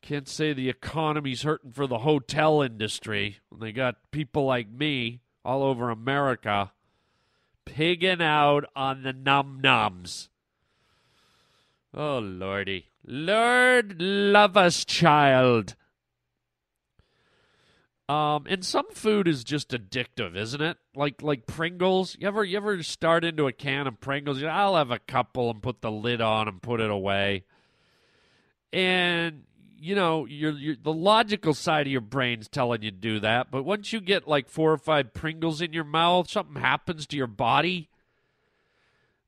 Can't 0.00 0.28
say 0.28 0.52
the 0.52 0.68
economy's 0.68 1.42
hurting 1.42 1.72
for 1.72 1.86
the 1.86 1.98
hotel 1.98 2.62
industry 2.62 3.38
when 3.48 3.60
they 3.60 3.72
got 3.72 4.10
people 4.10 4.44
like 4.44 4.70
me 4.70 5.20
all 5.44 5.62
over 5.62 5.90
America 5.90 6.72
pigging 7.64 8.22
out 8.22 8.64
on 8.74 9.02
the 9.02 9.12
num 9.12 9.60
nums. 9.62 10.28
Oh, 11.94 12.18
Lordy. 12.18 12.86
Lord, 13.04 14.00
love 14.00 14.56
us, 14.56 14.84
child. 14.84 15.74
Um, 18.08 18.46
and 18.48 18.64
some 18.64 18.90
food 18.92 19.28
is 19.28 19.44
just 19.44 19.70
addictive, 19.70 20.36
isn't 20.36 20.60
it? 20.60 20.76
Like 20.94 21.22
like 21.22 21.46
Pringles. 21.46 22.16
You 22.18 22.26
ever 22.28 22.44
you 22.44 22.56
ever 22.56 22.82
start 22.82 23.24
into 23.24 23.46
a 23.46 23.52
can 23.52 23.86
of 23.86 24.00
Pringles? 24.00 24.42
I'll 24.42 24.76
have 24.76 24.90
a 24.90 24.98
couple 24.98 25.50
and 25.50 25.62
put 25.62 25.80
the 25.80 25.90
lid 25.90 26.20
on 26.20 26.48
and 26.48 26.60
put 26.60 26.80
it 26.80 26.90
away. 26.90 27.44
And 28.72 29.44
you 29.78 29.96
know, 29.96 30.26
you're, 30.26 30.76
the 30.80 30.92
logical 30.92 31.54
side 31.54 31.88
of 31.88 31.92
your 31.92 32.00
brain's 32.00 32.46
telling 32.46 32.82
you 32.82 32.92
to 32.92 32.96
do 32.96 33.18
that, 33.18 33.50
but 33.50 33.64
once 33.64 33.92
you 33.92 34.00
get 34.00 34.28
like 34.28 34.48
four 34.48 34.70
or 34.70 34.78
five 34.78 35.12
Pringles 35.12 35.60
in 35.60 35.72
your 35.72 35.82
mouth, 35.82 36.30
something 36.30 36.62
happens 36.62 37.04
to 37.08 37.16
your 37.16 37.26
body. 37.26 37.88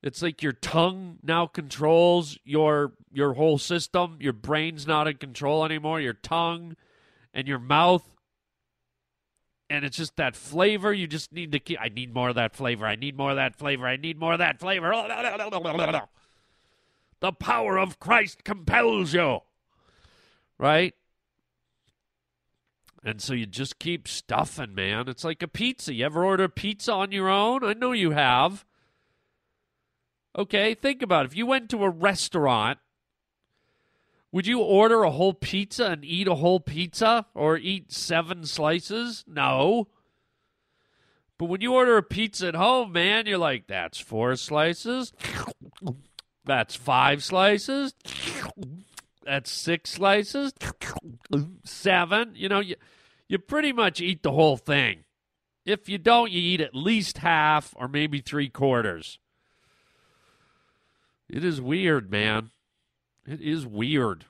It's 0.00 0.22
like 0.22 0.42
your 0.42 0.52
tongue 0.52 1.18
now 1.22 1.46
controls 1.46 2.38
your 2.44 2.92
your 3.12 3.32
whole 3.32 3.58
system. 3.58 4.18
Your 4.20 4.32
brain's 4.32 4.86
not 4.86 5.08
in 5.08 5.16
control 5.16 5.64
anymore. 5.64 6.00
Your 6.00 6.12
tongue 6.12 6.76
and 7.32 7.48
your 7.48 7.58
mouth 7.58 8.13
and 9.74 9.84
it's 9.84 9.96
just 9.96 10.16
that 10.16 10.36
flavor. 10.36 10.92
You 10.92 11.06
just 11.06 11.32
need 11.32 11.52
to 11.52 11.58
keep. 11.58 11.78
I 11.80 11.88
need 11.88 12.14
more 12.14 12.28
of 12.28 12.34
that 12.36 12.54
flavor. 12.54 12.86
I 12.86 12.96
need 12.96 13.16
more 13.16 13.30
of 13.30 13.36
that 13.36 13.56
flavor. 13.56 13.86
I 13.86 13.96
need 13.96 14.18
more 14.18 14.32
of 14.32 14.38
that 14.38 14.60
flavor. 14.60 14.90
The 17.20 17.32
power 17.32 17.78
of 17.78 17.98
Christ 17.98 18.44
compels 18.44 19.14
you, 19.14 19.40
right? 20.58 20.94
And 23.02 23.20
so 23.20 23.34
you 23.34 23.44
just 23.46 23.78
keep 23.78 24.08
stuffing, 24.08 24.74
man. 24.74 25.08
It's 25.08 25.24
like 25.24 25.42
a 25.42 25.48
pizza. 25.48 25.92
You 25.92 26.06
ever 26.06 26.24
order 26.24 26.48
pizza 26.48 26.92
on 26.92 27.12
your 27.12 27.28
own? 27.28 27.62
I 27.62 27.74
know 27.74 27.92
you 27.92 28.12
have. 28.12 28.64
Okay, 30.36 30.74
think 30.74 31.02
about 31.02 31.26
it. 31.26 31.32
If 31.32 31.36
you 31.36 31.46
went 31.46 31.68
to 31.70 31.84
a 31.84 31.90
restaurant 31.90 32.78
would 34.34 34.48
you 34.48 34.58
order 34.58 35.04
a 35.04 35.12
whole 35.12 35.32
pizza 35.32 35.86
and 35.86 36.04
eat 36.04 36.26
a 36.26 36.34
whole 36.34 36.58
pizza 36.58 37.24
or 37.34 37.56
eat 37.56 37.92
seven 37.92 38.44
slices? 38.44 39.22
No. 39.28 39.86
But 41.38 41.44
when 41.44 41.60
you 41.60 41.72
order 41.72 41.96
a 41.96 42.02
pizza 42.02 42.48
at 42.48 42.56
home, 42.56 42.90
man, 42.90 43.26
you're 43.26 43.38
like, 43.38 43.68
that's 43.68 44.00
four 44.00 44.34
slices. 44.34 45.12
That's 46.44 46.74
five 46.74 47.22
slices. 47.22 47.94
That's 49.24 49.52
six 49.52 49.90
slices. 49.90 50.52
Seven. 51.64 52.32
You 52.34 52.48
know, 52.48 52.58
you, 52.58 52.74
you 53.28 53.38
pretty 53.38 53.72
much 53.72 54.00
eat 54.00 54.24
the 54.24 54.32
whole 54.32 54.56
thing. 54.56 55.04
If 55.64 55.88
you 55.88 55.96
don't, 55.96 56.32
you 56.32 56.40
eat 56.40 56.60
at 56.60 56.74
least 56.74 57.18
half 57.18 57.72
or 57.76 57.86
maybe 57.86 58.18
three 58.18 58.48
quarters. 58.48 59.20
It 61.30 61.44
is 61.44 61.60
weird, 61.60 62.10
man. 62.10 62.50
It 63.26 63.40
is 63.40 63.66
weird. 63.66 64.26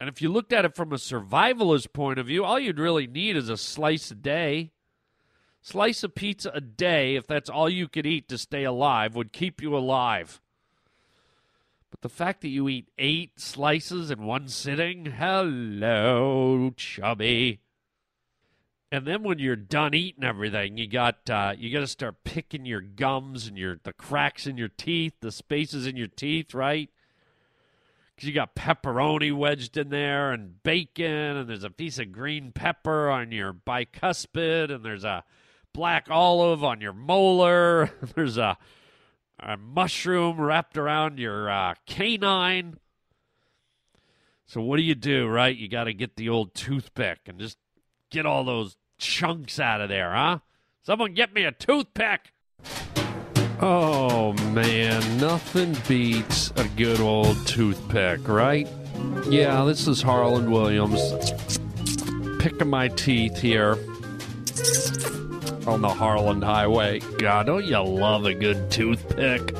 And 0.00 0.08
if 0.08 0.20
you 0.20 0.30
looked 0.30 0.52
at 0.52 0.64
it 0.64 0.74
from 0.74 0.92
a 0.92 0.96
survivalist 0.96 1.92
point 1.92 2.18
of 2.18 2.26
view, 2.26 2.44
all 2.44 2.58
you'd 2.58 2.78
really 2.78 3.06
need 3.06 3.36
is 3.36 3.48
a 3.48 3.56
slice 3.56 4.10
a 4.10 4.16
day. 4.16 4.72
Slice 5.60 6.02
of 6.02 6.16
pizza 6.16 6.50
a 6.52 6.60
day, 6.60 7.14
if 7.14 7.26
that's 7.26 7.48
all 7.48 7.68
you 7.68 7.86
could 7.86 8.04
eat 8.04 8.28
to 8.28 8.36
stay 8.36 8.64
alive, 8.64 9.14
would 9.14 9.32
keep 9.32 9.62
you 9.62 9.76
alive. 9.76 10.40
But 11.92 12.00
the 12.00 12.08
fact 12.08 12.40
that 12.40 12.48
you 12.48 12.68
eat 12.68 12.88
eight 12.98 13.38
slices 13.38 14.10
in 14.10 14.24
one 14.24 14.48
sitting, 14.48 15.06
hello, 15.06 16.72
chubby. 16.76 17.60
And 18.90 19.06
then 19.06 19.22
when 19.22 19.38
you're 19.38 19.56
done 19.56 19.94
eating 19.94 20.24
everything, 20.24 20.78
you 20.78 20.88
got 20.88 21.30
uh, 21.30 21.54
you 21.56 21.72
got 21.72 21.80
to 21.80 21.86
start 21.86 22.24
picking 22.24 22.66
your 22.66 22.80
gums 22.80 23.46
and 23.46 23.56
your 23.56 23.78
the 23.84 23.92
cracks 23.92 24.46
in 24.46 24.58
your 24.58 24.68
teeth, 24.68 25.14
the 25.20 25.30
spaces 25.30 25.86
in 25.86 25.96
your 25.96 26.08
teeth, 26.08 26.54
right? 26.54 26.90
Because 28.22 28.28
you 28.28 28.34
got 28.34 28.54
pepperoni 28.54 29.36
wedged 29.36 29.76
in 29.76 29.88
there 29.88 30.30
and 30.30 30.62
bacon, 30.62 31.36
and 31.36 31.50
there's 31.50 31.64
a 31.64 31.70
piece 31.70 31.98
of 31.98 32.12
green 32.12 32.52
pepper 32.52 33.10
on 33.10 33.32
your 33.32 33.52
bicuspid, 33.52 34.72
and 34.72 34.84
there's 34.84 35.02
a 35.02 35.24
black 35.72 36.06
olive 36.08 36.62
on 36.62 36.80
your 36.80 36.92
molar. 36.92 37.90
there's 38.14 38.36
a, 38.36 38.56
a 39.40 39.56
mushroom 39.56 40.40
wrapped 40.40 40.78
around 40.78 41.18
your 41.18 41.50
uh, 41.50 41.74
canine. 41.84 42.78
So 44.46 44.60
what 44.60 44.76
do 44.76 44.84
you 44.84 44.94
do, 44.94 45.26
right? 45.26 45.56
You 45.56 45.66
got 45.66 45.84
to 45.84 45.92
get 45.92 46.14
the 46.14 46.28
old 46.28 46.54
toothpick 46.54 47.22
and 47.26 47.40
just 47.40 47.58
get 48.08 48.24
all 48.24 48.44
those 48.44 48.76
chunks 48.98 49.58
out 49.58 49.80
of 49.80 49.88
there, 49.88 50.12
huh? 50.12 50.38
Someone 50.84 51.14
get 51.14 51.34
me 51.34 51.42
a 51.42 51.50
toothpick. 51.50 52.32
Oh 53.64 54.32
man, 54.50 55.18
nothing 55.18 55.76
beats 55.86 56.52
a 56.56 56.66
good 56.76 56.98
old 56.98 57.46
toothpick, 57.46 58.26
right? 58.26 58.66
Yeah, 59.28 59.62
this 59.62 59.86
is 59.86 60.02
Harland 60.02 60.50
Williams 60.50 61.00
picking 62.40 62.68
my 62.68 62.88
teeth 62.88 63.38
here 63.38 63.74
on 65.68 65.80
the 65.80 65.94
Harland 65.96 66.42
Highway. 66.42 66.98
God, 67.18 67.46
don't 67.46 67.64
you 67.64 67.78
love 67.78 68.26
a 68.26 68.34
good 68.34 68.68
toothpick? 68.72 69.54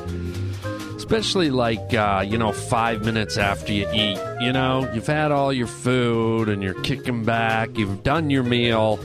Especially 0.97 1.49
like, 1.49 1.93
uh, 1.93 2.25
you 2.27 2.37
know, 2.37 2.51
five 2.51 3.05
minutes 3.05 3.37
after 3.37 3.71
you 3.71 3.87
eat. 3.93 4.19
You 4.41 4.51
know, 4.51 4.91
you've 4.93 5.07
had 5.07 5.31
all 5.31 5.53
your 5.53 5.67
food 5.67 6.49
and 6.49 6.61
you're 6.61 6.81
kicking 6.81 7.23
back, 7.23 7.77
you've 7.77 8.03
done 8.03 8.29
your 8.29 8.43
meal. 8.43 8.99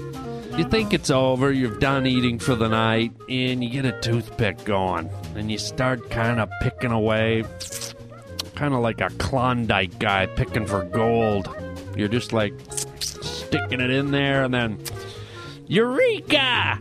You 0.59 0.65
think 0.65 0.93
it's 0.93 1.09
over, 1.09 1.53
you've 1.53 1.79
done 1.79 2.05
eating 2.05 2.41
for 2.41 2.57
the 2.57 2.69
night, 2.69 3.13
and 3.29 3.63
you 3.63 3.71
get 3.71 3.85
a 3.85 3.93
toothpick 4.01 4.65
going. 4.65 5.09
And 5.37 5.53
you 5.53 5.57
start 5.57 6.11
kind 6.11 6.41
of 6.41 6.51
picking 6.63 6.91
away, 6.91 7.45
kind 8.57 8.75
of 8.75 8.81
like 8.81 9.01
a 9.01 9.09
Klondike 9.19 10.01
guy 10.01 10.27
picking 10.27 10.67
for 10.67 10.83
gold. 10.83 11.49
You're 11.97 12.09
just 12.09 12.33
like 12.33 12.55
sticking 12.99 13.81
it 13.81 13.91
in 13.91 14.11
there, 14.11 14.43
and 14.43 14.53
then, 14.53 14.83
Eureka! 15.69 16.81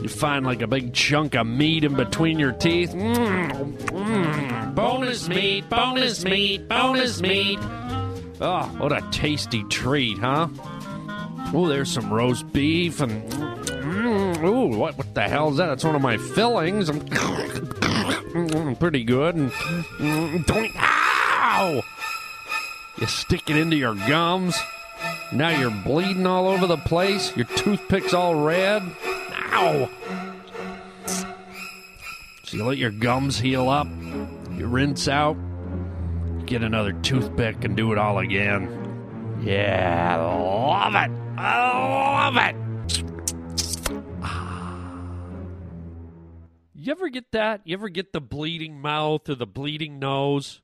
You 0.00 0.08
find 0.08 0.46
like 0.46 0.62
a 0.62 0.68
big 0.68 0.94
chunk 0.94 1.34
of 1.34 1.44
meat 1.44 1.82
in 1.82 1.96
between 1.96 2.38
your 2.38 2.52
teeth. 2.52 2.92
Mmm, 2.92 3.78
mmm, 3.78 4.74
bonus 4.76 5.28
meat, 5.28 5.68
bonus 5.68 6.24
meat, 6.24 6.68
bonus 6.68 7.20
meat. 7.20 7.58
Oh, 8.40 8.72
what 8.78 8.92
a 8.92 9.04
tasty 9.10 9.64
treat, 9.64 10.18
huh? 10.18 10.46
Oh, 11.54 11.66
there's 11.66 11.90
some 11.90 12.12
roast 12.12 12.52
beef 12.52 13.00
and. 13.00 13.30
Mm, 13.32 14.44
ooh, 14.44 14.76
what, 14.76 14.98
what 14.98 15.14
the 15.14 15.22
hell 15.22 15.50
is 15.50 15.56
that? 15.56 15.70
It's 15.70 15.84
one 15.84 15.94
of 15.94 16.02
my 16.02 16.18
fillings. 16.18 16.88
I'm 16.90 17.00
pretty 18.76 19.02
good. 19.02 19.34
And, 19.34 19.50
mm, 19.50 20.72
ow! 20.76 21.82
You 23.00 23.06
stick 23.06 23.48
it 23.48 23.56
into 23.56 23.76
your 23.76 23.94
gums. 23.94 24.58
Now 25.32 25.48
you're 25.48 25.70
bleeding 25.70 26.26
all 26.26 26.48
over 26.48 26.66
the 26.66 26.76
place. 26.76 27.34
Your 27.34 27.46
toothpick's 27.46 28.12
all 28.12 28.34
red. 28.34 28.82
Ow! 29.06 29.88
So 32.42 32.56
you 32.56 32.64
let 32.64 32.78
your 32.78 32.90
gums 32.90 33.38
heal 33.38 33.68
up. 33.68 33.86
You 34.56 34.66
rinse 34.66 35.08
out. 35.08 35.36
Get 36.44 36.62
another 36.62 36.92
toothpick 36.92 37.64
and 37.64 37.76
do 37.76 37.92
it 37.92 37.98
all 37.98 38.18
again. 38.18 39.38
Yeah, 39.42 40.16
love 40.16 40.94
it. 40.94 41.27
I 41.40 42.30
love 42.30 42.36
it. 42.36 42.56
You 46.74 46.92
ever 46.92 47.08
get 47.08 47.32
that? 47.32 47.60
You 47.64 47.74
ever 47.74 47.88
get 47.88 48.12
the 48.12 48.20
bleeding 48.20 48.80
mouth 48.80 49.28
or 49.28 49.34
the 49.34 49.46
bleeding 49.46 49.98
nose? 49.98 50.62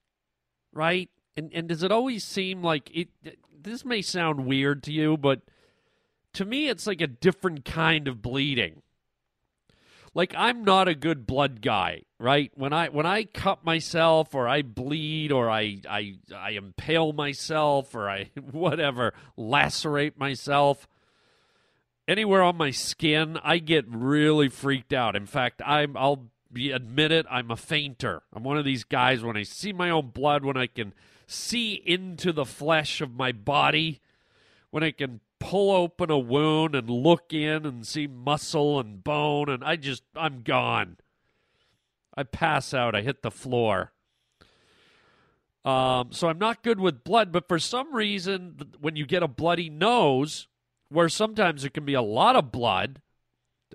Right? 0.72 1.10
And 1.36 1.50
and 1.52 1.68
does 1.68 1.82
it 1.82 1.92
always 1.92 2.24
seem 2.24 2.62
like 2.62 2.90
it 2.94 3.08
this 3.52 3.84
may 3.84 4.02
sound 4.02 4.46
weird 4.46 4.82
to 4.84 4.92
you, 4.92 5.16
but 5.16 5.42
to 6.34 6.44
me 6.44 6.68
it's 6.68 6.86
like 6.86 7.00
a 7.00 7.06
different 7.06 7.64
kind 7.64 8.08
of 8.08 8.22
bleeding. 8.22 8.82
Like 10.14 10.32
I'm 10.36 10.64
not 10.64 10.86
a 10.86 10.94
good 10.94 11.26
blood 11.26 11.60
guy, 11.60 12.02
right? 12.20 12.52
When 12.54 12.72
I 12.72 12.88
when 12.88 13.04
I 13.04 13.24
cut 13.24 13.64
myself 13.64 14.34
or 14.34 14.46
I 14.46 14.62
bleed 14.62 15.32
or 15.32 15.50
I 15.50 15.80
I 15.88 16.14
I 16.34 16.50
impale 16.50 17.12
myself 17.12 17.94
or 17.94 18.08
I 18.08 18.30
whatever, 18.52 19.12
lacerate 19.36 20.16
myself, 20.16 20.86
anywhere 22.06 22.42
on 22.42 22.56
my 22.56 22.70
skin, 22.70 23.38
I 23.42 23.58
get 23.58 23.86
really 23.88 24.48
freaked 24.48 24.92
out. 24.92 25.16
In 25.16 25.26
fact, 25.26 25.60
I'm 25.66 25.96
I'll 25.96 26.30
be, 26.52 26.70
admit 26.70 27.10
it, 27.10 27.26
I'm 27.28 27.50
a 27.50 27.56
fainter. 27.56 28.22
I'm 28.32 28.44
one 28.44 28.56
of 28.56 28.64
these 28.64 28.84
guys 28.84 29.24
when 29.24 29.36
I 29.36 29.42
see 29.42 29.72
my 29.72 29.90
own 29.90 30.10
blood, 30.10 30.44
when 30.44 30.56
I 30.56 30.68
can 30.68 30.94
see 31.26 31.82
into 31.84 32.32
the 32.32 32.44
flesh 32.44 33.00
of 33.00 33.14
my 33.14 33.32
body, 33.32 34.00
when 34.70 34.84
I 34.84 34.92
can 34.92 35.20
pull 35.44 35.70
open 35.70 36.10
a 36.10 36.18
wound 36.18 36.74
and 36.74 36.88
look 36.88 37.34
in 37.34 37.66
and 37.66 37.86
see 37.86 38.06
muscle 38.06 38.80
and 38.80 39.04
bone, 39.04 39.50
and 39.50 39.62
I 39.62 39.76
just 39.76 40.02
I'm 40.16 40.42
gone. 40.42 40.96
I 42.16 42.22
pass 42.22 42.72
out. 42.72 42.94
I 42.94 43.02
hit 43.02 43.22
the 43.22 43.30
floor. 43.30 43.92
Um, 45.62 46.12
so 46.12 46.28
I'm 46.28 46.38
not 46.38 46.62
good 46.62 46.80
with 46.80 47.04
blood, 47.04 47.30
but 47.30 47.46
for 47.46 47.58
some 47.58 47.94
reason, 47.94 48.72
when 48.80 48.96
you 48.96 49.04
get 49.04 49.22
a 49.22 49.28
bloody 49.28 49.68
nose, 49.68 50.48
where 50.88 51.10
sometimes 51.10 51.64
it 51.64 51.74
can 51.74 51.84
be 51.84 51.94
a 51.94 52.02
lot 52.02 52.36
of 52.36 52.50
blood. 52.50 53.02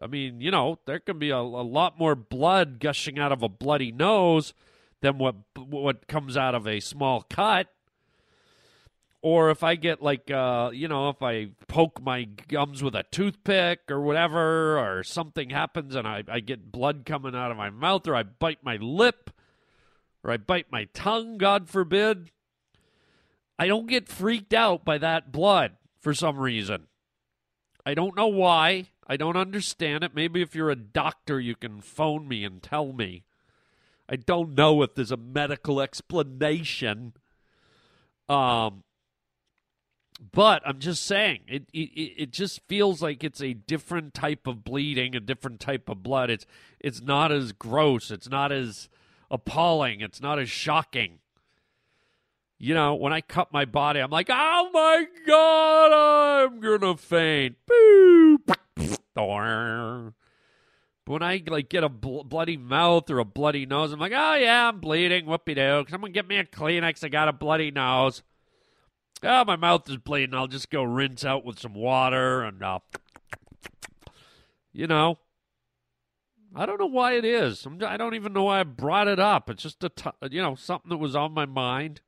I 0.02 0.08
mean, 0.08 0.42
you 0.42 0.50
know, 0.50 0.80
there 0.88 1.00
can 1.00 1.20
be 1.20 1.30
a, 1.30 1.38
a 1.38 1.38
lot 1.38 2.00
more 2.00 2.16
blood 2.16 2.80
gushing 2.80 3.20
out 3.20 3.32
of 3.32 3.44
a 3.44 3.50
bloody 3.50 3.92
nose 3.92 4.56
than 5.02 5.20
what 5.20 5.36
what 5.56 6.08
comes 6.08 6.36
out 6.36 6.56
of 6.56 6.68
a 6.68 6.80
small 6.80 7.22
cut. 7.30 7.68
Or 9.22 9.50
if 9.50 9.64
I 9.64 9.76
get 9.76 10.02
like, 10.02 10.32
uh, 10.32 10.72
you 10.74 10.88
know, 10.88 11.10
if 11.10 11.22
I 11.22 11.50
poke 11.68 12.02
my 12.02 12.24
gums 12.24 12.82
with 12.82 12.96
a 12.96 13.04
toothpick 13.12 13.80
or 13.90 14.00
whatever, 14.02 14.80
or 14.80 15.04
something 15.04 15.50
happens 15.50 15.96
and 15.96 16.08
I, 16.08 16.24
I 16.28 16.40
get 16.40 16.72
blood 16.72 17.04
coming 17.06 17.36
out 17.36 17.52
of 17.52 17.58
my 17.58 17.70
mouth, 17.70 18.08
or 18.08 18.16
I 18.16 18.24
bite 18.24 18.64
my 18.64 18.78
lip, 18.78 19.30
or 20.24 20.32
I 20.32 20.38
bite 20.38 20.72
my 20.72 20.86
tongue, 20.94 21.38
God 21.38 21.70
forbid, 21.70 22.32
I 23.58 23.68
don't 23.68 23.88
get 23.88 24.08
freaked 24.08 24.54
out 24.54 24.86
by 24.86 24.98
that 25.00 25.34
blood 25.34 25.74
for 26.00 26.14
some 26.14 26.38
reason. 26.38 26.88
I 27.86 27.94
don't 27.94 28.16
know 28.16 28.28
why. 28.28 28.88
I 29.06 29.18
don't 29.18 29.36
understand 29.36 30.04
it. 30.04 30.16
Maybe 30.16 30.42
if 30.42 30.56
you're 30.56 30.70
a 30.70 30.76
doctor, 30.76 31.42
you 31.42 31.56
can 31.56 31.82
phone 31.82 32.28
me 32.28 32.46
and 32.46 32.64
tell 32.64 32.94
me. 32.94 33.24
I 34.08 34.16
don't 34.16 34.56
know 34.56 34.82
if 34.82 34.96
there's 34.96 35.12
a 35.12 35.18
medical 35.18 35.82
explanation. 35.82 37.14
Um, 38.30 38.84
but 40.20 40.62
I'm 40.66 40.80
just 40.80 41.06
saying, 41.06 41.42
it, 41.48 41.64
it 41.74 42.14
it 42.18 42.32
just 42.32 42.62
feels 42.68 43.02
like 43.02 43.24
it's 43.24 43.42
a 43.42 43.54
different 43.54 44.14
type 44.14 44.48
of 44.48 44.66
bleeding, 44.66 45.16
a 45.16 45.20
different 45.20 45.60
type 45.60 45.88
of 45.88 46.04
blood. 46.04 46.30
It's 46.30 46.46
it's 46.80 47.02
not 47.02 47.32
as 47.32 47.54
gross. 47.54 48.12
It's 48.12 48.30
not 48.30 48.52
as 48.52 48.90
appalling. 49.32 50.02
It's 50.02 50.22
not 50.22 50.38
as 50.38 50.50
shocking. 50.50 51.20
You 52.58 52.74
know, 52.74 52.96
when 52.96 53.14
I 53.14 53.22
cut 53.22 53.54
my 53.54 53.64
body, 53.64 54.02
I'm 54.02 54.12
like, 54.12 54.28
oh 54.30 54.70
my 54.74 55.06
god, 55.26 56.44
I'm 56.44 56.60
gonna 56.60 56.98
faint. 56.98 57.56
But 57.66 58.60
when 61.06 61.24
I 61.24 61.42
like 61.48 61.70
get 61.70 61.86
a 61.86 61.90
bl- 61.90 62.24
bloody 62.24 62.58
mouth 62.58 63.10
or 63.10 63.20
a 63.20 63.26
bloody 63.26 63.66
nose, 63.66 63.94
I'm 63.94 64.00
like, 64.00 64.12
oh 64.14 64.36
yeah, 64.36 64.68
I'm 64.68 64.82
bleeding. 64.82 65.26
Whoopie 65.26 65.56
doo. 65.56 65.86
Someone 65.90 66.12
get 66.12 66.28
me 66.28 66.38
a 66.38 66.44
Kleenex. 66.44 67.06
I 67.06 67.08
got 67.08 67.30
a 67.30 67.34
bloody 67.34 67.72
nose. 67.72 68.22
Oh, 69.24 69.46
my 69.46 69.56
mouth 69.56 69.90
is 69.90 69.98
bleeding. 69.98 70.34
I'll 70.34 70.48
just 70.48 70.70
go 70.70 70.84
rinse 70.84 71.26
out 71.26 71.44
with 71.44 71.60
some 71.60 71.74
water 71.74 72.42
and, 72.42 72.64
uh, 72.64 72.80
you 74.72 74.88
know, 74.88 75.20
I 76.56 76.66
don't 76.66 76.80
know 76.80 76.88
why 76.88 77.14
it 77.14 77.26
is. 77.26 77.66
I'm, 77.66 77.84
I 77.84 77.98
don't 77.98 78.16
even 78.16 78.34
know 78.34 78.44
why 78.44 78.62
I 78.62 78.64
brought 78.64 79.08
it 79.08 79.20
up. 79.20 79.50
It's 79.50 79.64
just 79.64 79.84
a, 79.84 79.90
t- 79.90 80.10
you 80.32 80.42
know, 80.42 80.56
something 80.56 80.90
that 80.90 80.98
was 80.98 81.16
on 81.16 81.34
my 81.34 81.46
mind. 81.46 82.02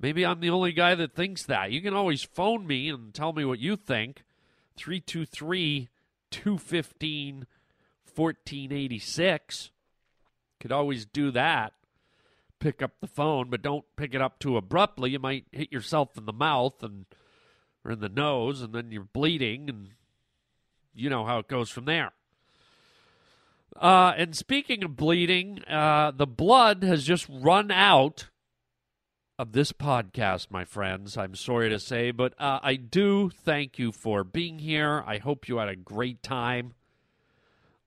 Maybe 0.00 0.24
I'm 0.24 0.40
the 0.40 0.50
only 0.50 0.72
guy 0.72 0.94
that 0.94 1.14
thinks 1.14 1.42
that. 1.44 1.72
You 1.72 1.82
can 1.82 1.94
always 1.94 2.22
phone 2.22 2.66
me 2.66 2.88
and 2.88 3.12
tell 3.12 3.32
me 3.32 3.44
what 3.44 3.58
you 3.58 3.76
think. 3.76 4.24
323 4.76 5.88
215 6.30 7.46
1486. 8.14 9.70
Could 10.60 10.72
always 10.72 11.04
do 11.06 11.30
that. 11.32 11.72
Pick 12.60 12.82
up 12.82 12.92
the 13.00 13.06
phone, 13.06 13.50
but 13.50 13.62
don't 13.62 13.84
pick 13.96 14.14
it 14.14 14.20
up 14.20 14.38
too 14.38 14.56
abruptly. 14.56 15.10
You 15.10 15.18
might 15.18 15.46
hit 15.52 15.72
yourself 15.72 16.16
in 16.16 16.26
the 16.26 16.32
mouth 16.32 16.82
and 16.82 17.06
or 17.84 17.92
in 17.92 18.00
the 18.00 18.08
nose, 18.08 18.60
and 18.60 18.74
then 18.74 18.90
you're 18.90 19.04
bleeding, 19.04 19.68
and 19.68 19.90
you 20.94 21.08
know 21.08 21.24
how 21.24 21.38
it 21.38 21.48
goes 21.48 21.70
from 21.70 21.84
there. 21.84 22.12
Uh, 23.76 24.12
and 24.16 24.36
speaking 24.36 24.82
of 24.82 24.96
bleeding, 24.96 25.62
uh, 25.64 26.10
the 26.10 26.26
blood 26.26 26.82
has 26.82 27.04
just 27.04 27.28
run 27.30 27.70
out 27.70 28.28
of 29.38 29.52
this 29.52 29.72
podcast, 29.72 30.50
my 30.50 30.64
friends. 30.64 31.16
I'm 31.16 31.36
sorry 31.36 31.68
to 31.68 31.78
say, 31.78 32.10
but 32.10 32.34
uh, 32.40 32.58
I 32.62 32.74
do 32.74 33.30
thank 33.30 33.78
you 33.78 33.92
for 33.92 34.24
being 34.24 34.58
here. 34.58 35.04
I 35.06 35.18
hope 35.18 35.48
you 35.48 35.58
had 35.58 35.68
a 35.68 35.76
great 35.76 36.22
time. 36.22 36.74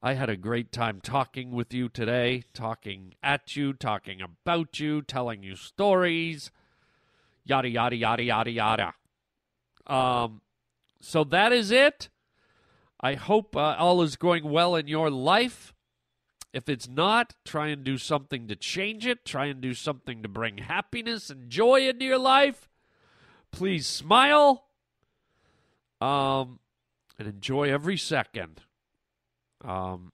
I 0.04 0.16
had 0.16 0.32
a 0.32 0.36
great 0.36 0.72
time 0.72 1.00
talking 1.00 1.52
with 1.52 1.76
you 1.76 1.88
today, 1.88 2.44
talking 2.54 3.14
at 3.22 3.56
you, 3.56 3.72
talking 3.72 4.20
about 4.20 4.80
you, 4.80 5.04
telling 5.04 5.44
you 5.44 5.56
stories, 5.56 6.50
yada, 7.46 7.70
yada, 7.70 7.96
yada, 7.96 8.24
yada, 8.24 8.50
yada. 8.50 8.94
Um, 9.86 10.42
so 11.02 11.24
that 11.26 11.52
is 11.52 11.70
it. 11.70 12.10
I 13.00 13.14
hope 13.14 13.56
uh, 13.56 13.76
all 13.78 14.02
is 14.02 14.16
going 14.16 14.44
well 14.50 14.76
in 14.76 14.88
your 14.88 15.12
life. 15.12 15.72
If 16.52 16.68
it's 16.68 16.88
not, 16.88 17.36
try 17.46 17.68
and 17.68 17.84
do 17.84 18.00
something 18.00 18.48
to 18.48 18.56
change 18.56 19.06
it. 19.06 19.24
Try 19.24 19.46
and 19.46 19.62
do 19.62 19.76
something 19.76 20.24
to 20.24 20.28
bring 20.28 20.58
happiness 20.58 21.30
and 21.30 21.48
joy 21.48 21.88
into 21.88 22.06
your 22.06 22.18
life. 22.18 22.68
Please 23.52 23.86
smile. 23.86 24.66
Um, 26.02 26.60
and 27.20 27.28
enjoy 27.28 27.72
every 27.72 27.98
second. 27.98 28.62
Um, 29.63 30.12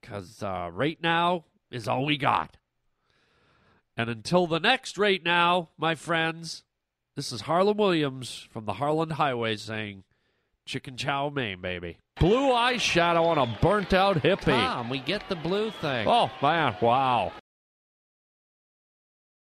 because 0.00 0.42
uh, 0.42 0.70
right 0.72 0.98
now 1.02 1.44
is 1.70 1.86
all 1.86 2.04
we 2.04 2.16
got. 2.16 2.56
And 3.96 4.08
until 4.08 4.46
the 4.46 4.60
next 4.60 4.96
right 4.96 5.22
now, 5.22 5.70
my 5.76 5.94
friends, 5.94 6.62
this 7.16 7.32
is 7.32 7.42
Harland 7.42 7.78
Williams 7.78 8.48
from 8.50 8.64
the 8.64 8.74
Harland 8.74 9.12
Highway 9.12 9.56
saying, 9.56 10.04
Chicken 10.64 10.96
chow 10.96 11.30
mein, 11.30 11.60
baby. 11.60 11.98
Blue 12.18 12.50
eyeshadow 12.52 13.24
on 13.24 13.38
a 13.38 13.58
burnt 13.60 13.92
out 13.92 14.18
hippie. 14.22 14.44
Tom, 14.44 14.88
we 14.88 15.00
get 15.00 15.28
the 15.28 15.36
blue 15.36 15.70
thing. 15.70 16.06
Oh, 16.06 16.30
man. 16.40 16.76
Wow. 16.80 17.32